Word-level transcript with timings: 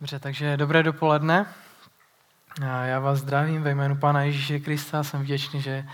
Dobře, 0.00 0.18
takže 0.18 0.56
dobré 0.56 0.82
dopoledne. 0.82 1.46
Já 2.84 2.98
vás 2.98 3.18
zdravím 3.18 3.62
ve 3.62 3.70
jménu 3.70 3.96
Pána 3.96 4.22
Ježíše 4.22 4.58
Krista. 4.58 5.02
Jsem 5.02 5.22
vděčný, 5.22 5.62
že 5.62 5.84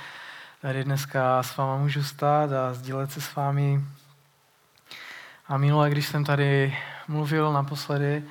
tady 0.62 0.84
dneska 0.84 1.42
s 1.42 1.56
váma 1.56 1.76
můžu 1.76 2.02
stát 2.02 2.52
a 2.52 2.74
sdílet 2.74 3.12
se 3.12 3.20
s 3.20 3.34
vámi. 3.34 3.80
A 5.48 5.56
minule, 5.56 5.90
když 5.90 6.06
jsem 6.06 6.24
tady 6.24 6.76
mluvil 7.08 7.52
naposledy, 7.52 8.24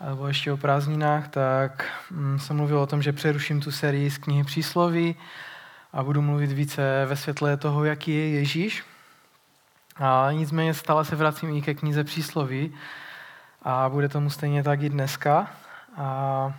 alebo 0.00 0.28
ještě 0.28 0.52
o 0.52 0.56
prázdninách, 0.56 1.28
tak 1.28 1.84
mm, 2.10 2.38
jsem 2.38 2.56
mluvil 2.56 2.78
o 2.78 2.86
tom, 2.86 3.02
že 3.02 3.12
přeruším 3.12 3.60
tu 3.60 3.72
sérii 3.72 4.10
z 4.10 4.18
knihy 4.18 4.44
Přísloví 4.44 5.16
a 5.92 6.02
budu 6.02 6.22
mluvit 6.22 6.52
více 6.52 7.06
ve 7.06 7.16
světle 7.16 7.56
toho, 7.56 7.84
jaký 7.84 8.10
je 8.10 8.28
Ježíš. 8.30 8.84
A 9.96 10.28
nicméně 10.32 10.74
stále 10.74 11.04
se 11.04 11.16
vracím 11.16 11.56
i 11.56 11.62
ke 11.62 11.74
knize 11.74 12.04
Přísloví, 12.04 12.74
a 13.64 13.88
bude 13.88 14.08
tomu 14.08 14.30
stejně 14.30 14.62
tak 14.62 14.82
i 14.82 14.88
dneska. 14.88 15.50
A 15.96 16.52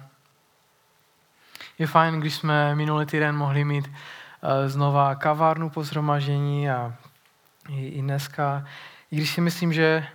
je 1.79 1.87
fajn, 1.87 2.19
když 2.19 2.35
jsme 2.35 2.75
minulý 2.75 3.05
týden 3.05 3.35
mohli 3.35 3.63
mít 3.65 3.91
eh, 3.91 4.69
znova 4.69 5.15
kavárnu 5.15 5.69
po 5.69 5.83
zhromažení 5.83 6.69
a 6.69 6.93
i, 7.69 8.01
dneska. 8.01 8.65
I 9.11 9.15
když 9.15 9.31
si 9.31 9.41
myslím, 9.41 9.73
že 9.73 10.07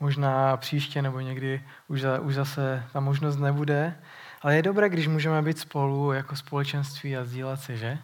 možná 0.00 0.56
příště 0.56 1.02
nebo 1.02 1.20
někdy 1.20 1.62
už, 1.88 2.00
za, 2.00 2.20
už 2.20 2.34
zase 2.34 2.84
ta 2.92 3.00
možnost 3.00 3.36
nebude, 3.36 3.96
ale 4.42 4.56
je 4.56 4.62
dobré, 4.62 4.88
když 4.88 5.06
můžeme 5.06 5.42
být 5.42 5.58
spolu 5.58 6.12
jako 6.12 6.36
společenství 6.36 7.16
a 7.16 7.24
sdílet 7.24 7.60
si, 7.60 7.76
že? 7.76 7.98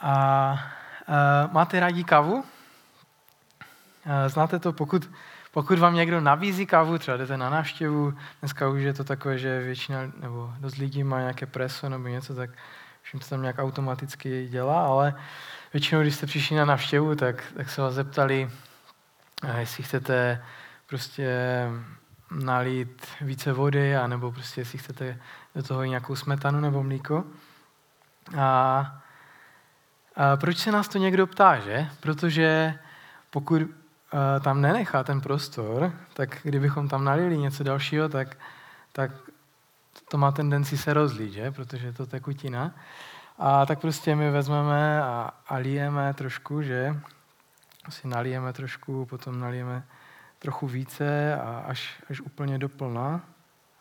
A, 0.00 0.12
a 0.12 0.58
eh, 1.08 1.48
máte 1.52 1.80
rádi 1.80 2.04
kávu? 2.04 2.44
Eh, 4.10 4.28
znáte 4.28 4.58
to, 4.58 4.72
pokud 4.72 5.10
pokud 5.50 5.78
vám 5.78 5.94
někdo 5.94 6.20
nabízí 6.20 6.66
kávu, 6.66 6.98
třeba 6.98 7.16
jdete 7.16 7.36
na 7.36 7.50
návštěvu, 7.50 8.14
dneska 8.40 8.68
už 8.68 8.82
je 8.82 8.94
to 8.94 9.04
takové, 9.04 9.38
že 9.38 9.60
většina 9.60 9.98
nebo 10.20 10.54
dost 10.58 10.76
lidí 10.76 11.04
má 11.04 11.20
nějaké 11.20 11.46
preso 11.46 11.88
nebo 11.88 12.08
něco, 12.08 12.34
tak 12.34 12.50
jim 13.12 13.20
to 13.20 13.28
tam 13.28 13.42
nějak 13.42 13.58
automaticky 13.58 14.48
dělá, 14.48 14.86
ale 14.86 15.14
většinou, 15.72 16.00
když 16.00 16.14
jste 16.14 16.26
přišli 16.26 16.56
na 16.56 16.64
návštěvu, 16.64 17.14
tak, 17.14 17.44
tak 17.56 17.70
se 17.70 17.82
vás 17.82 17.94
zeptali, 17.94 18.50
jestli 19.58 19.84
chcete 19.84 20.44
prostě 20.86 21.36
nalít 22.30 23.06
více 23.20 23.52
vody, 23.52 23.96
anebo 23.96 24.32
prostě 24.32 24.60
jestli 24.60 24.78
chcete 24.78 25.18
do 25.54 25.62
toho 25.62 25.84
nějakou 25.84 26.16
smetanu 26.16 26.60
nebo 26.60 26.82
mlíko. 26.82 27.24
A, 28.38 29.02
a 30.16 30.36
proč 30.36 30.58
se 30.58 30.72
nás 30.72 30.88
to 30.88 30.98
někdo 30.98 31.26
ptá, 31.26 31.58
že? 31.58 31.88
Protože 32.00 32.74
pokud 33.30 33.62
tam 34.40 34.60
nenechá 34.60 35.04
ten 35.04 35.20
prostor, 35.20 35.92
tak 36.14 36.38
kdybychom 36.42 36.88
tam 36.88 37.04
nalili 37.04 37.38
něco 37.38 37.64
dalšího, 37.64 38.08
tak, 38.08 38.36
tak 38.92 39.10
to 40.08 40.18
má 40.18 40.32
tendenci 40.32 40.78
se 40.78 40.94
rozlít, 40.94 41.32
že? 41.32 41.50
protože 41.50 41.86
je 41.86 41.92
to 41.92 42.06
tekutina. 42.06 42.74
A 43.38 43.66
tak 43.66 43.80
prostě 43.80 44.16
my 44.16 44.30
vezmeme 44.30 45.02
a, 45.02 45.30
a 45.48 45.56
lijeme 45.56 46.14
trošku, 46.14 46.62
že? 46.62 47.00
Asi 47.84 48.08
nalijeme 48.08 48.52
trošku, 48.52 49.06
potom 49.06 49.40
nalijeme 49.40 49.82
trochu 50.38 50.66
více 50.66 51.36
a 51.36 51.64
až, 51.66 52.02
až 52.10 52.20
úplně 52.20 52.58
doplná. 52.58 53.20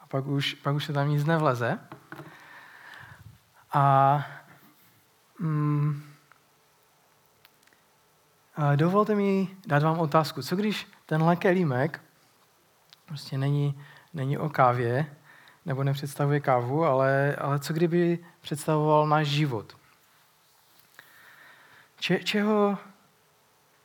A 0.01 0.07
pak 0.07 0.25
už, 0.25 0.53
pak 0.53 0.75
už 0.75 0.85
se 0.85 0.93
tam 0.93 1.09
nic 1.09 1.25
nevleze. 1.25 1.79
A 3.73 4.25
mm, 5.39 5.66
Dovolte 8.75 9.15
mi 9.15 9.47
dát 9.67 9.83
vám 9.83 9.99
otázku. 9.99 10.41
Co 10.41 10.55
když 10.55 10.87
tenhle 11.05 11.35
kelímek 11.35 12.01
prostě 13.05 13.37
není, 13.37 13.81
není 14.13 14.37
o 14.37 14.49
kávě, 14.49 15.05
nebo 15.65 15.83
nepředstavuje 15.83 16.39
kávu, 16.39 16.85
ale, 16.85 17.35
ale 17.35 17.59
co 17.59 17.73
kdyby 17.73 18.19
představoval 18.41 19.07
náš 19.07 19.27
život? 19.27 19.77
Če, 21.99 22.19
čeho, 22.19 22.77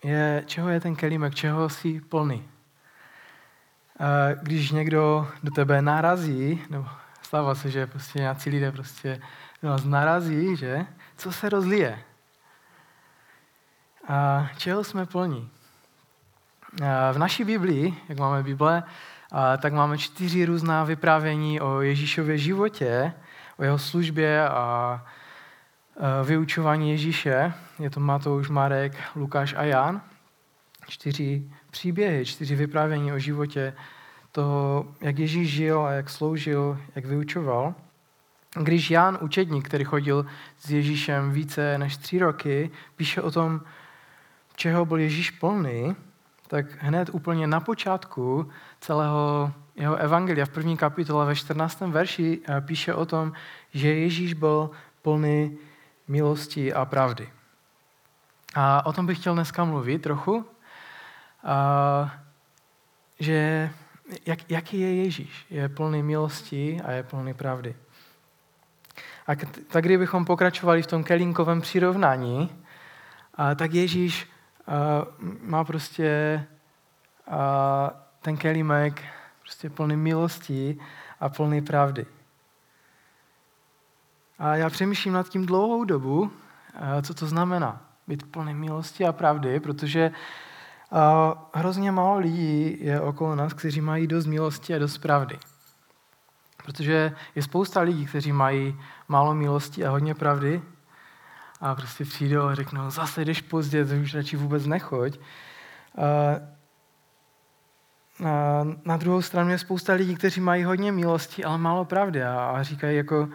je, 0.04 0.42
čeho 0.46 0.68
je 0.68 0.80
ten 0.80 0.96
kelímek, 0.96 1.34
čeho 1.34 1.68
si 1.68 2.00
plný? 2.00 2.48
Když 4.42 4.70
někdo 4.70 5.28
do 5.42 5.50
tebe 5.50 5.82
narazí, 5.82 6.62
nebo 6.70 6.88
stává 7.22 7.54
se, 7.54 7.70
že 7.70 7.86
prostě 7.86 8.18
nějací 8.18 8.50
lidé 8.50 8.72
prostě 8.72 9.20
nás 9.62 9.84
narazí, 9.84 10.56
že? 10.56 10.86
Co 11.16 11.32
se 11.32 11.48
rozlije? 11.48 12.04
A 14.08 14.48
čeho 14.56 14.84
jsme 14.84 15.06
plní? 15.06 15.50
V 17.12 17.18
naší 17.18 17.44
Biblii, 17.44 17.94
jak 18.08 18.18
máme 18.18 18.42
Bible, 18.42 18.82
tak 19.58 19.72
máme 19.72 19.98
čtyři 19.98 20.44
různá 20.44 20.84
vyprávění 20.84 21.60
o 21.60 21.80
Ježíšově 21.80 22.38
životě, 22.38 23.12
o 23.56 23.64
jeho 23.64 23.78
službě 23.78 24.48
a 24.48 25.04
vyučování 26.24 26.90
Ježíše. 26.90 27.52
Je 27.78 27.90
to 27.90 28.00
Matouš, 28.00 28.48
Marek, 28.48 28.92
Lukáš 29.16 29.54
a 29.54 29.62
Jan. 29.62 30.00
Čtyři 30.88 31.50
příběhy, 31.70 32.26
čtyři 32.26 32.54
vyprávění 32.56 33.12
o 33.12 33.18
životě 33.18 33.74
toho, 34.32 34.86
jak 35.00 35.18
Ježíš 35.18 35.52
žil 35.52 35.80
a 35.80 35.92
jak 35.92 36.10
sloužil, 36.10 36.78
jak 36.94 37.04
vyučoval. 37.04 37.74
Když 38.54 38.90
Jan, 38.90 39.18
učedník, 39.20 39.68
který 39.68 39.84
chodil 39.84 40.26
s 40.58 40.70
Ježíšem 40.70 41.30
více 41.30 41.78
než 41.78 41.96
tři 41.96 42.18
roky, 42.18 42.70
píše 42.96 43.22
o 43.22 43.30
tom, 43.30 43.60
čeho 44.56 44.84
byl 44.84 44.98
Ježíš 44.98 45.30
plný, 45.30 45.96
tak 46.48 46.66
hned 46.78 47.10
úplně 47.12 47.46
na 47.46 47.60
počátku 47.60 48.50
celého 48.80 49.52
jeho 49.76 49.96
evangelia 49.96 50.46
v 50.46 50.50
první 50.50 50.76
kapitole 50.76 51.26
ve 51.26 51.36
14. 51.36 51.80
verši 51.80 52.40
eh, 52.44 52.60
píše 52.60 52.94
o 52.94 53.06
tom, 53.06 53.32
že 53.74 53.94
Ježíš 53.94 54.34
byl 54.34 54.70
plný 55.02 55.58
milosti 56.08 56.72
a 56.72 56.84
pravdy. 56.84 57.28
A 58.54 58.86
o 58.86 58.92
tom 58.92 59.06
bych 59.06 59.18
chtěl 59.18 59.34
dneska 59.34 59.64
mluvit 59.64 60.02
trochu, 60.02 60.44
a, 61.44 62.14
že 63.20 63.70
jak, 64.26 64.50
jaký 64.50 64.80
je 64.80 64.94
Ježíš? 64.94 65.46
Je 65.50 65.68
plný 65.68 66.02
milosti 66.02 66.80
a 66.84 66.90
je 66.92 67.02
plný 67.02 67.34
pravdy. 67.34 67.74
A 69.26 69.32
tak 69.68 69.84
kdybychom 69.84 70.24
pokračovali 70.24 70.82
v 70.82 70.86
tom 70.86 71.04
kelínkovém 71.04 71.60
přirovnání, 71.60 72.50
a 73.34 73.54
tak 73.54 73.74
Ježíš 73.74 74.31
má 75.42 75.64
prostě 75.64 76.44
ten 78.20 78.36
kelímek 78.36 79.02
prostě 79.40 79.70
plný 79.70 79.96
milosti 79.96 80.78
a 81.20 81.28
plný 81.28 81.62
pravdy. 81.62 82.06
A 84.38 84.56
já 84.56 84.70
přemýšlím 84.70 85.14
nad 85.14 85.28
tím 85.28 85.46
dlouhou 85.46 85.84
dobu, 85.84 86.32
co 87.02 87.14
to 87.14 87.26
znamená 87.26 87.80
být 88.06 88.30
plný 88.30 88.54
milosti 88.54 89.04
a 89.06 89.12
pravdy, 89.12 89.60
protože 89.60 90.12
hrozně 91.54 91.92
málo 91.92 92.18
lidí 92.18 92.76
je 92.80 93.00
okolo 93.00 93.36
nás, 93.36 93.52
kteří 93.52 93.80
mají 93.80 94.06
dost 94.06 94.26
milosti 94.26 94.74
a 94.74 94.78
dost 94.78 94.98
pravdy. 94.98 95.38
Protože 96.64 97.14
je 97.34 97.42
spousta 97.42 97.80
lidí, 97.80 98.06
kteří 98.06 98.32
mají 98.32 98.80
málo 99.08 99.34
milosti 99.34 99.84
a 99.84 99.90
hodně 99.90 100.14
pravdy 100.14 100.62
a 101.62 101.74
prostě 101.74 102.04
přijdou 102.04 102.42
a 102.42 102.54
řeknou, 102.54 102.90
zase 102.90 103.24
jdeš 103.24 103.40
pozdě, 103.40 103.84
to 103.84 103.94
už 103.94 104.14
radši 104.14 104.36
vůbec 104.36 104.66
nechoď. 104.66 105.18
A, 105.98 106.02
a 108.28 108.64
na 108.84 108.96
druhou 108.96 109.22
stranu 109.22 109.50
je 109.50 109.58
spousta 109.58 109.92
lidí, 109.92 110.14
kteří 110.14 110.40
mají 110.40 110.64
hodně 110.64 110.92
milosti, 110.92 111.44
ale 111.44 111.58
málo 111.58 111.84
pravdy. 111.84 112.22
A, 112.22 112.44
a 112.44 112.62
říkají 112.62 112.96
jako, 112.96 113.28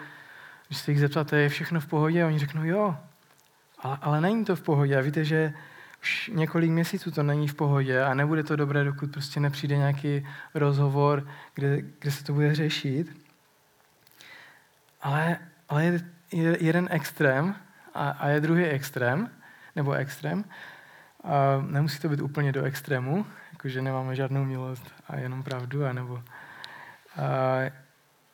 když 0.68 0.80
se 0.80 0.92
jich 0.92 1.00
zeptáte, 1.00 1.38
je 1.38 1.50
všechno 1.50 1.80
v 1.80 1.88
pohodě, 1.88 2.24
a 2.24 2.28
oni 2.28 2.40
řeknou, 2.40 2.64
jo, 2.64 2.96
ale, 3.80 3.98
ale 4.02 4.22
není 4.22 4.46
to 4.46 4.56
v 4.56 4.62
pohodě. 4.62 4.98
A 4.98 5.02
víte, 5.02 5.26
že 5.26 5.54
už 6.02 6.32
několik 6.34 6.72
měsíců 6.72 7.12
to 7.12 7.24
není 7.24 7.48
v 7.48 7.56
pohodě 7.56 8.04
a 8.04 8.14
nebude 8.14 8.44
to 8.44 8.56
dobré, 8.56 8.84
dokud 8.84 9.12
prostě 9.12 9.40
nepřijde 9.40 9.78
nějaký 9.78 10.28
rozhovor, 10.54 11.28
kde, 11.54 11.82
kde 12.00 12.12
se 12.12 12.24
to 12.24 12.34
bude 12.34 12.56
řešit. 12.56 13.28
Ale, 15.02 15.38
ale 15.70 15.86
je 16.32 16.58
jeden 16.60 16.88
extrém, 16.92 17.56
a, 17.98 18.10
a 18.10 18.28
je 18.28 18.42
druhý 18.42 18.66
extrém, 18.66 19.30
nebo 19.76 19.94
extrém. 19.94 20.46
A 21.24 21.62
nemusí 21.68 22.00
to 22.00 22.10
být 22.10 22.22
úplně 22.22 22.52
do 22.52 22.64
extrému, 22.64 23.26
jakože 23.52 23.82
nemáme 23.82 24.16
žádnou 24.16 24.46
milost 24.46 24.94
a 25.08 25.16
jenom 25.16 25.44
pravdu, 25.44 25.86
anebo 25.86 26.18
a, 26.18 26.24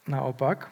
naopak. 0.08 0.72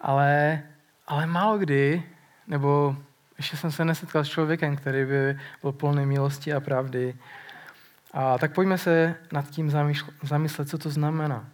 Ale, 0.00 0.62
ale 1.06 1.26
málo 1.26 1.58
kdy, 1.58 2.02
nebo 2.46 2.96
ještě 3.36 3.56
jsem 3.56 3.72
se 3.72 3.84
nesetkal 3.84 4.24
s 4.24 4.28
člověkem, 4.28 4.76
který 4.76 5.04
by 5.04 5.38
byl 5.62 5.72
plný 5.72 6.06
milosti 6.06 6.52
a 6.52 6.60
pravdy. 6.60 7.14
A 8.12 8.38
tak 8.38 8.54
pojďme 8.54 8.78
se 8.78 9.14
nad 9.32 9.50
tím 9.50 9.72
zamyslet, 10.22 10.68
co 10.68 10.78
to 10.78 10.90
znamená. 10.90 11.48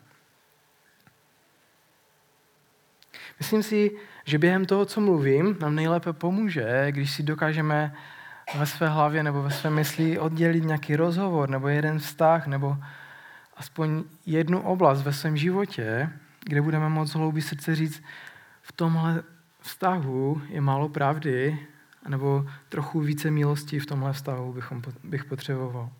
Myslím 3.41 3.63
si, 3.63 3.91
že 4.25 4.39
během 4.39 4.65
toho, 4.65 4.85
co 4.85 5.01
mluvím, 5.01 5.57
nám 5.61 5.75
nejlépe 5.75 6.13
pomůže, 6.13 6.87
když 6.91 7.11
si 7.11 7.23
dokážeme 7.23 7.95
ve 8.59 8.67
své 8.67 8.89
hlavě 8.89 9.23
nebo 9.23 9.43
ve 9.43 9.51
své 9.51 9.71
mysli 9.71 10.19
oddělit 10.19 10.65
nějaký 10.65 10.97
rozhovor 10.97 11.51
nebo 11.51 11.69
jeden 11.69 11.99
vztah 11.99 12.47
nebo 12.47 12.77
aspoň 13.57 14.05
jednu 14.27 14.63
oblast 14.63 15.03
ve 15.03 15.13
svém 15.13 15.37
životě, 15.37 16.11
kde 16.45 16.63
budeme 16.63 16.89
moct 16.89 17.15
hloubí 17.15 17.43
srdce 17.43 17.75
říct, 17.75 18.03
v 18.63 18.73
tomhle 18.73 19.23
vztahu 19.61 20.43
je 20.49 20.61
málo 20.61 20.89
pravdy, 20.89 21.59
nebo 22.09 22.47
trochu 22.69 23.01
více 23.01 23.31
milosti 23.31 23.79
v 23.79 23.87
tomhle 23.87 24.13
vztahu 24.13 24.53
bychom, 24.53 24.83
bych 25.05 25.25
potřeboval. 25.25 25.91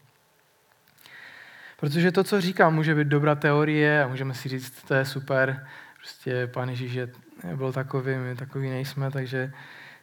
Protože 1.81 2.13
to, 2.13 2.25
co 2.25 2.41
říkám, 2.41 2.75
může 2.75 2.95
být 2.95 3.09
dobrá 3.09 3.35
teorie 3.35 4.05
a 4.05 4.09
můžeme 4.09 4.35
si 4.35 4.49
říct, 4.49 4.83
to 4.83 4.95
je 4.95 5.05
super, 5.05 5.67
prostě 6.01 6.47
Pán 6.47 6.69
Ježíš 6.69 6.93
je, 6.93 7.09
byl 7.55 7.73
takový, 7.73 8.17
my 8.17 8.37
takový 8.37 8.71
nejsme, 8.71 9.11
takže 9.11 9.53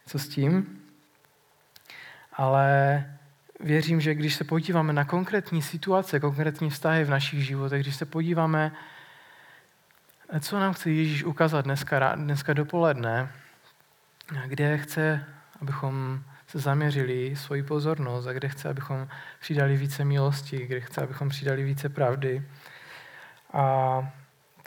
co 0.06 0.18
s 0.18 0.28
tím? 0.28 0.80
Ale 2.32 3.04
věřím, 3.60 4.00
že 4.00 4.14
když 4.14 4.34
se 4.34 4.44
podíváme 4.44 4.92
na 4.92 5.04
konkrétní 5.04 5.62
situace, 5.62 6.20
konkrétní 6.20 6.70
vztahy 6.70 7.04
v 7.04 7.10
našich 7.10 7.46
životech, 7.46 7.82
když 7.82 7.96
se 7.96 8.06
podíváme, 8.06 8.72
co 10.40 10.60
nám 10.60 10.72
chce 10.72 10.90
Ježíš 10.90 11.24
ukázat 11.24 11.64
dneska, 11.64 12.14
dneska 12.14 12.52
dopoledne, 12.52 13.32
kde 14.46 14.78
chce, 14.78 15.24
abychom 15.60 16.22
se 16.46 16.58
zaměřili 16.58 17.36
svoji 17.36 17.62
pozornost 17.62 18.26
a 18.26 18.32
kde 18.32 18.48
chce, 18.48 18.68
abychom 18.68 19.08
přidali 19.40 19.76
více 19.76 20.04
milosti, 20.04 20.66
kde 20.66 20.80
chce, 20.80 21.02
abychom 21.02 21.28
přidali 21.28 21.64
více 21.64 21.88
pravdy. 21.88 22.42
A 23.52 24.12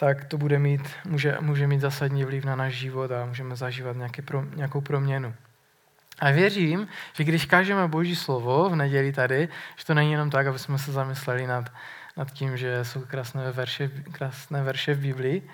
tak 0.01 0.25
to 0.25 0.38
bude 0.38 0.59
mít, 0.59 0.81
může, 1.06 1.38
může 1.42 1.68
mít 1.68 1.81
zásadní 1.81 2.25
vliv 2.25 2.45
na 2.45 2.56
náš 2.56 2.74
život 2.74 3.12
a 3.12 3.25
můžeme 3.25 3.56
zažívat 3.56 3.95
nějaké 3.95 4.21
pro, 4.21 4.45
nějakou 4.56 4.81
proměnu. 4.81 5.33
A 6.19 6.31
věřím, 6.31 6.88
že 7.13 7.24
když 7.24 7.45
kážeme 7.45 7.88
Boží 7.88 8.15
slovo 8.15 8.69
v 8.69 8.75
neděli 8.75 9.13
tady, 9.13 9.50
že 9.75 9.86
to 9.86 9.94
není 9.94 10.12
jenom 10.12 10.30
tak, 10.30 10.48
aby 10.48 10.59
jsme 10.59 10.77
se 10.77 10.92
zamysleli 10.92 11.48
nad, 11.48 11.71
nad 12.18 12.31
tím, 12.31 12.57
že 12.57 12.86
jsou 12.86 13.01
krásné 13.01 13.51
verše, 13.51 13.92
krásné 14.12 14.63
verše 14.63 14.94
v 14.94 15.00
Biblii, 15.00 15.50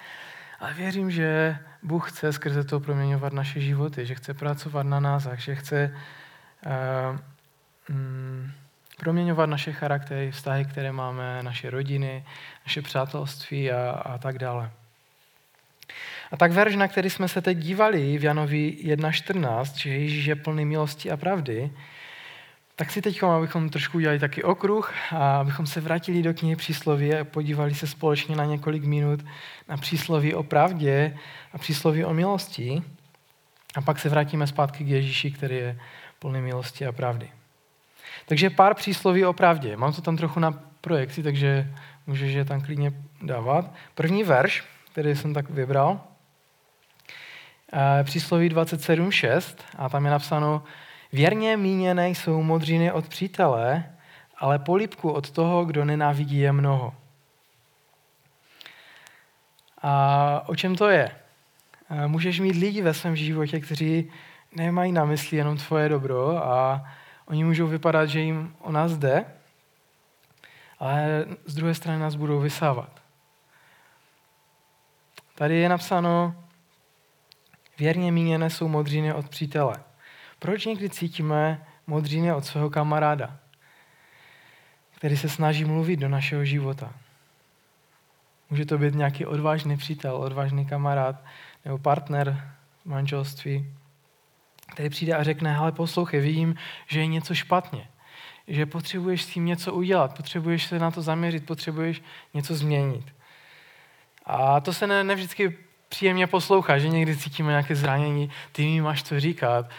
ale 0.59 0.73
věřím, 0.73 1.11
že 1.11 1.57
Bůh 1.83 2.11
chce 2.11 2.33
skrze 2.33 2.63
to 2.63 2.79
proměňovat 2.79 3.33
naše 3.33 3.59
životy, 3.59 4.05
že 4.05 4.15
chce 4.15 4.33
pracovat 4.33 4.83
na 4.83 4.99
nás 4.99 5.25
a 5.25 5.35
že 5.35 5.55
chce 5.55 5.95
uh, 6.65 7.19
mm, 7.95 8.51
proměňovat 8.97 9.49
naše 9.49 9.73
charaktery, 9.73 10.31
vztahy, 10.31 10.65
které 10.65 10.91
máme, 10.91 11.43
naše 11.43 11.69
rodiny, 11.69 12.25
naše 12.65 12.81
přátelství 12.81 13.71
a, 13.71 13.89
a 13.89 14.17
tak 14.17 14.39
dále. 14.39 14.71
A 16.31 16.37
tak 16.37 16.51
verš, 16.51 16.75
na 16.75 16.87
který 16.87 17.09
jsme 17.09 17.27
se 17.27 17.41
teď 17.41 17.57
dívali 17.57 18.17
v 18.17 18.23
Janovi 18.23 18.77
1.14, 18.83 19.73
že 19.75 19.89
Ježíš 19.89 20.25
je 20.25 20.35
plný 20.35 20.65
milosti 20.65 21.11
a 21.11 21.17
pravdy, 21.17 21.71
tak 22.75 22.91
si 22.91 23.01
teď, 23.01 23.23
abychom 23.23 23.69
trošku 23.69 23.97
udělali 23.97 24.19
taky 24.19 24.43
okruh 24.43 24.93
a 25.11 25.37
abychom 25.39 25.67
se 25.67 25.81
vrátili 25.81 26.21
do 26.21 26.33
knihy 26.33 26.55
přísloví 26.55 27.15
a 27.15 27.23
podívali 27.23 27.75
se 27.75 27.87
společně 27.87 28.35
na 28.35 28.45
několik 28.45 28.83
minut 28.83 29.25
na 29.67 29.77
přísloví 29.77 30.33
o 30.33 30.43
pravdě 30.43 31.17
a 31.53 31.57
přísloví 31.57 32.05
o 32.05 32.13
milosti. 32.13 32.83
A 33.75 33.81
pak 33.81 33.99
se 33.99 34.09
vrátíme 34.09 34.47
zpátky 34.47 34.83
k 34.83 34.87
Ježíši, 34.87 35.31
který 35.31 35.55
je 35.55 35.79
plný 36.19 36.41
milosti 36.41 36.85
a 36.85 36.91
pravdy. 36.91 37.29
Takže 38.25 38.49
pár 38.49 38.73
přísloví 38.73 39.25
o 39.25 39.33
pravdě. 39.33 39.77
Mám 39.77 39.93
to 39.93 40.01
tam 40.01 40.17
trochu 40.17 40.39
na 40.39 40.51
projekci, 40.81 41.23
takže 41.23 41.73
můžeš 42.07 42.33
je 42.33 42.45
tam 42.45 42.61
klidně 42.61 42.91
dávat. 43.21 43.73
První 43.95 44.23
verš, 44.23 44.63
který 44.91 45.15
jsem 45.15 45.33
tak 45.33 45.49
vybral, 45.49 46.01
přísloví 48.03 48.49
27.6 48.49 49.55
a 49.77 49.89
tam 49.89 50.05
je 50.05 50.11
napsáno 50.11 50.63
Věrně 51.13 51.57
míněné 51.57 52.09
jsou 52.09 52.43
modřiny 52.43 52.91
od 52.91 53.07
přítele, 53.07 53.83
ale 54.37 54.59
polipku 54.59 55.11
od 55.11 55.31
toho, 55.31 55.65
kdo 55.65 55.85
nenávidí 55.85 56.37
je 56.37 56.51
mnoho. 56.51 56.93
A 59.81 60.43
o 60.45 60.55
čem 60.55 60.75
to 60.75 60.89
je? 60.89 61.11
Můžeš 62.07 62.39
mít 62.39 62.55
lidi 62.55 62.81
ve 62.81 62.93
svém 62.93 63.15
životě, 63.15 63.59
kteří 63.59 64.11
nemají 64.55 64.91
na 64.91 65.05
mysli 65.05 65.37
jenom 65.37 65.57
tvoje 65.57 65.89
dobro 65.89 66.47
a 66.47 66.85
oni 67.27 67.43
můžou 67.43 67.67
vypadat, 67.67 68.05
že 68.05 68.19
jim 68.19 68.55
o 68.59 68.71
nás 68.71 68.97
jde, 68.97 69.25
ale 70.79 71.25
z 71.45 71.55
druhé 71.55 71.73
strany 71.73 71.99
nás 71.99 72.15
budou 72.15 72.39
vysávat. 72.39 73.01
Tady 75.35 75.55
je 75.55 75.69
napsáno, 75.69 76.35
věrně 77.79 78.11
míněné 78.11 78.49
jsou 78.49 78.67
modřiny 78.67 79.13
od 79.13 79.29
přítele. 79.29 79.75
Proč 80.39 80.65
někdy 80.65 80.89
cítíme 80.89 81.65
modřiny 81.87 82.33
od 82.33 82.45
svého 82.45 82.69
kamaráda, 82.69 83.37
který 84.95 85.17
se 85.17 85.29
snaží 85.29 85.65
mluvit 85.65 85.97
do 85.97 86.09
našeho 86.09 86.45
života? 86.45 86.93
Může 88.49 88.65
to 88.65 88.77
být 88.77 88.95
nějaký 88.95 89.25
odvážný 89.25 89.77
přítel, 89.77 90.15
odvážný 90.15 90.65
kamarád 90.65 91.23
nebo 91.65 91.77
partner 91.77 92.51
v 92.81 92.85
manželství, 92.85 93.73
který 94.71 94.89
přijde 94.89 95.13
a 95.13 95.23
řekne, 95.23 95.57
ale 95.57 95.71
poslouchej, 95.71 96.19
vidím, 96.19 96.55
že 96.87 96.99
je 96.99 97.07
něco 97.07 97.35
špatně, 97.35 97.87
že 98.47 98.65
potřebuješ 98.65 99.23
s 99.23 99.27
tím 99.27 99.45
něco 99.45 99.73
udělat, 99.73 100.17
potřebuješ 100.17 100.65
se 100.65 100.79
na 100.79 100.91
to 100.91 101.01
zaměřit, 101.01 101.45
potřebuješ 101.45 102.01
něco 102.33 102.55
změnit. 102.55 103.05
A 104.25 104.59
to 104.59 104.73
se 104.73 104.87
ne, 104.87 105.03
ne 105.03 105.15
příjemně 105.89 106.27
poslouchá, 106.27 106.77
že 106.77 106.89
někdy 106.89 107.17
cítíme 107.17 107.49
nějaké 107.49 107.75
zranění, 107.75 108.29
ty 108.51 108.65
mi 108.65 108.81
máš 108.81 109.03
co 109.03 109.19
říkat, 109.19 109.69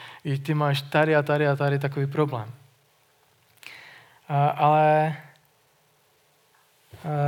ty 0.42 0.54
máš 0.54 0.82
tady 0.82 1.16
a 1.16 1.22
tady 1.22 1.48
a 1.48 1.56
tady 1.56 1.78
takový 1.78 2.06
problém. 2.06 2.52
A, 4.28 4.48
ale 4.48 5.16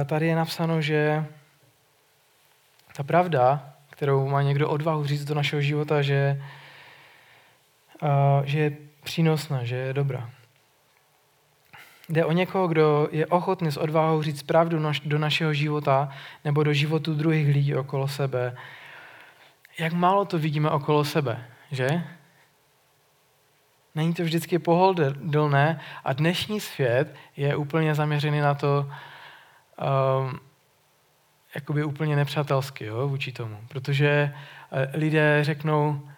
a 0.01 0.05
tady 0.05 0.27
je 0.27 0.37
napsáno, 0.37 0.81
že 0.81 1.27
ta 2.97 3.03
pravda, 3.03 3.73
kterou 3.91 4.29
má 4.29 4.43
někdo 4.43 4.69
odvahu 4.69 5.05
říct 5.05 5.25
do 5.25 5.35
našeho 5.35 5.63
života, 5.63 6.03
že, 6.03 6.43
že 8.45 8.59
je 8.59 8.77
přínosná, 9.03 9.65
že 9.65 9.77
je 9.77 9.95
dobrá. 9.95 10.31
Jde 12.09 12.25
o 12.25 12.33
někoho, 12.33 12.69
kdo 12.69 13.09
je 13.11 13.27
ochotný 13.27 13.73
s 13.73 13.77
odvahou 13.77 14.23
říct 14.23 14.43
pravdu 14.43 14.83
do 15.05 15.19
našeho 15.19 15.55
života 15.55 16.09
nebo 16.45 16.63
do 16.63 16.73
životu 16.73 17.15
druhých 17.15 17.55
lidí 17.55 17.75
okolo 17.75 18.09
sebe. 18.09 18.57
Jak 19.79 19.93
málo 19.93 20.25
to 20.25 20.39
vidíme 20.39 20.71
okolo 20.71 21.05
sebe, 21.05 21.45
že? 21.71 22.03
Není 23.95 24.15
to 24.15 24.23
vždycky 24.23 24.59
pohodlné 24.59 25.81
a 26.05 26.13
dnešní 26.13 26.61
svět 26.61 27.15
je 27.37 27.57
úplně 27.57 27.95
zaměřený 27.95 28.41
na 28.41 28.55
to, 28.55 28.91
um, 30.21 30.41
jakoby 31.55 31.85
úplně 31.85 32.17
nepřátelsky 32.17 32.85
jo, 32.85 33.09
vůči 33.09 33.33
tomu. 33.33 33.59
Protože 33.69 34.35
uh, 34.35 34.79
lidé 35.01 35.45
řeknou, 35.45 36.09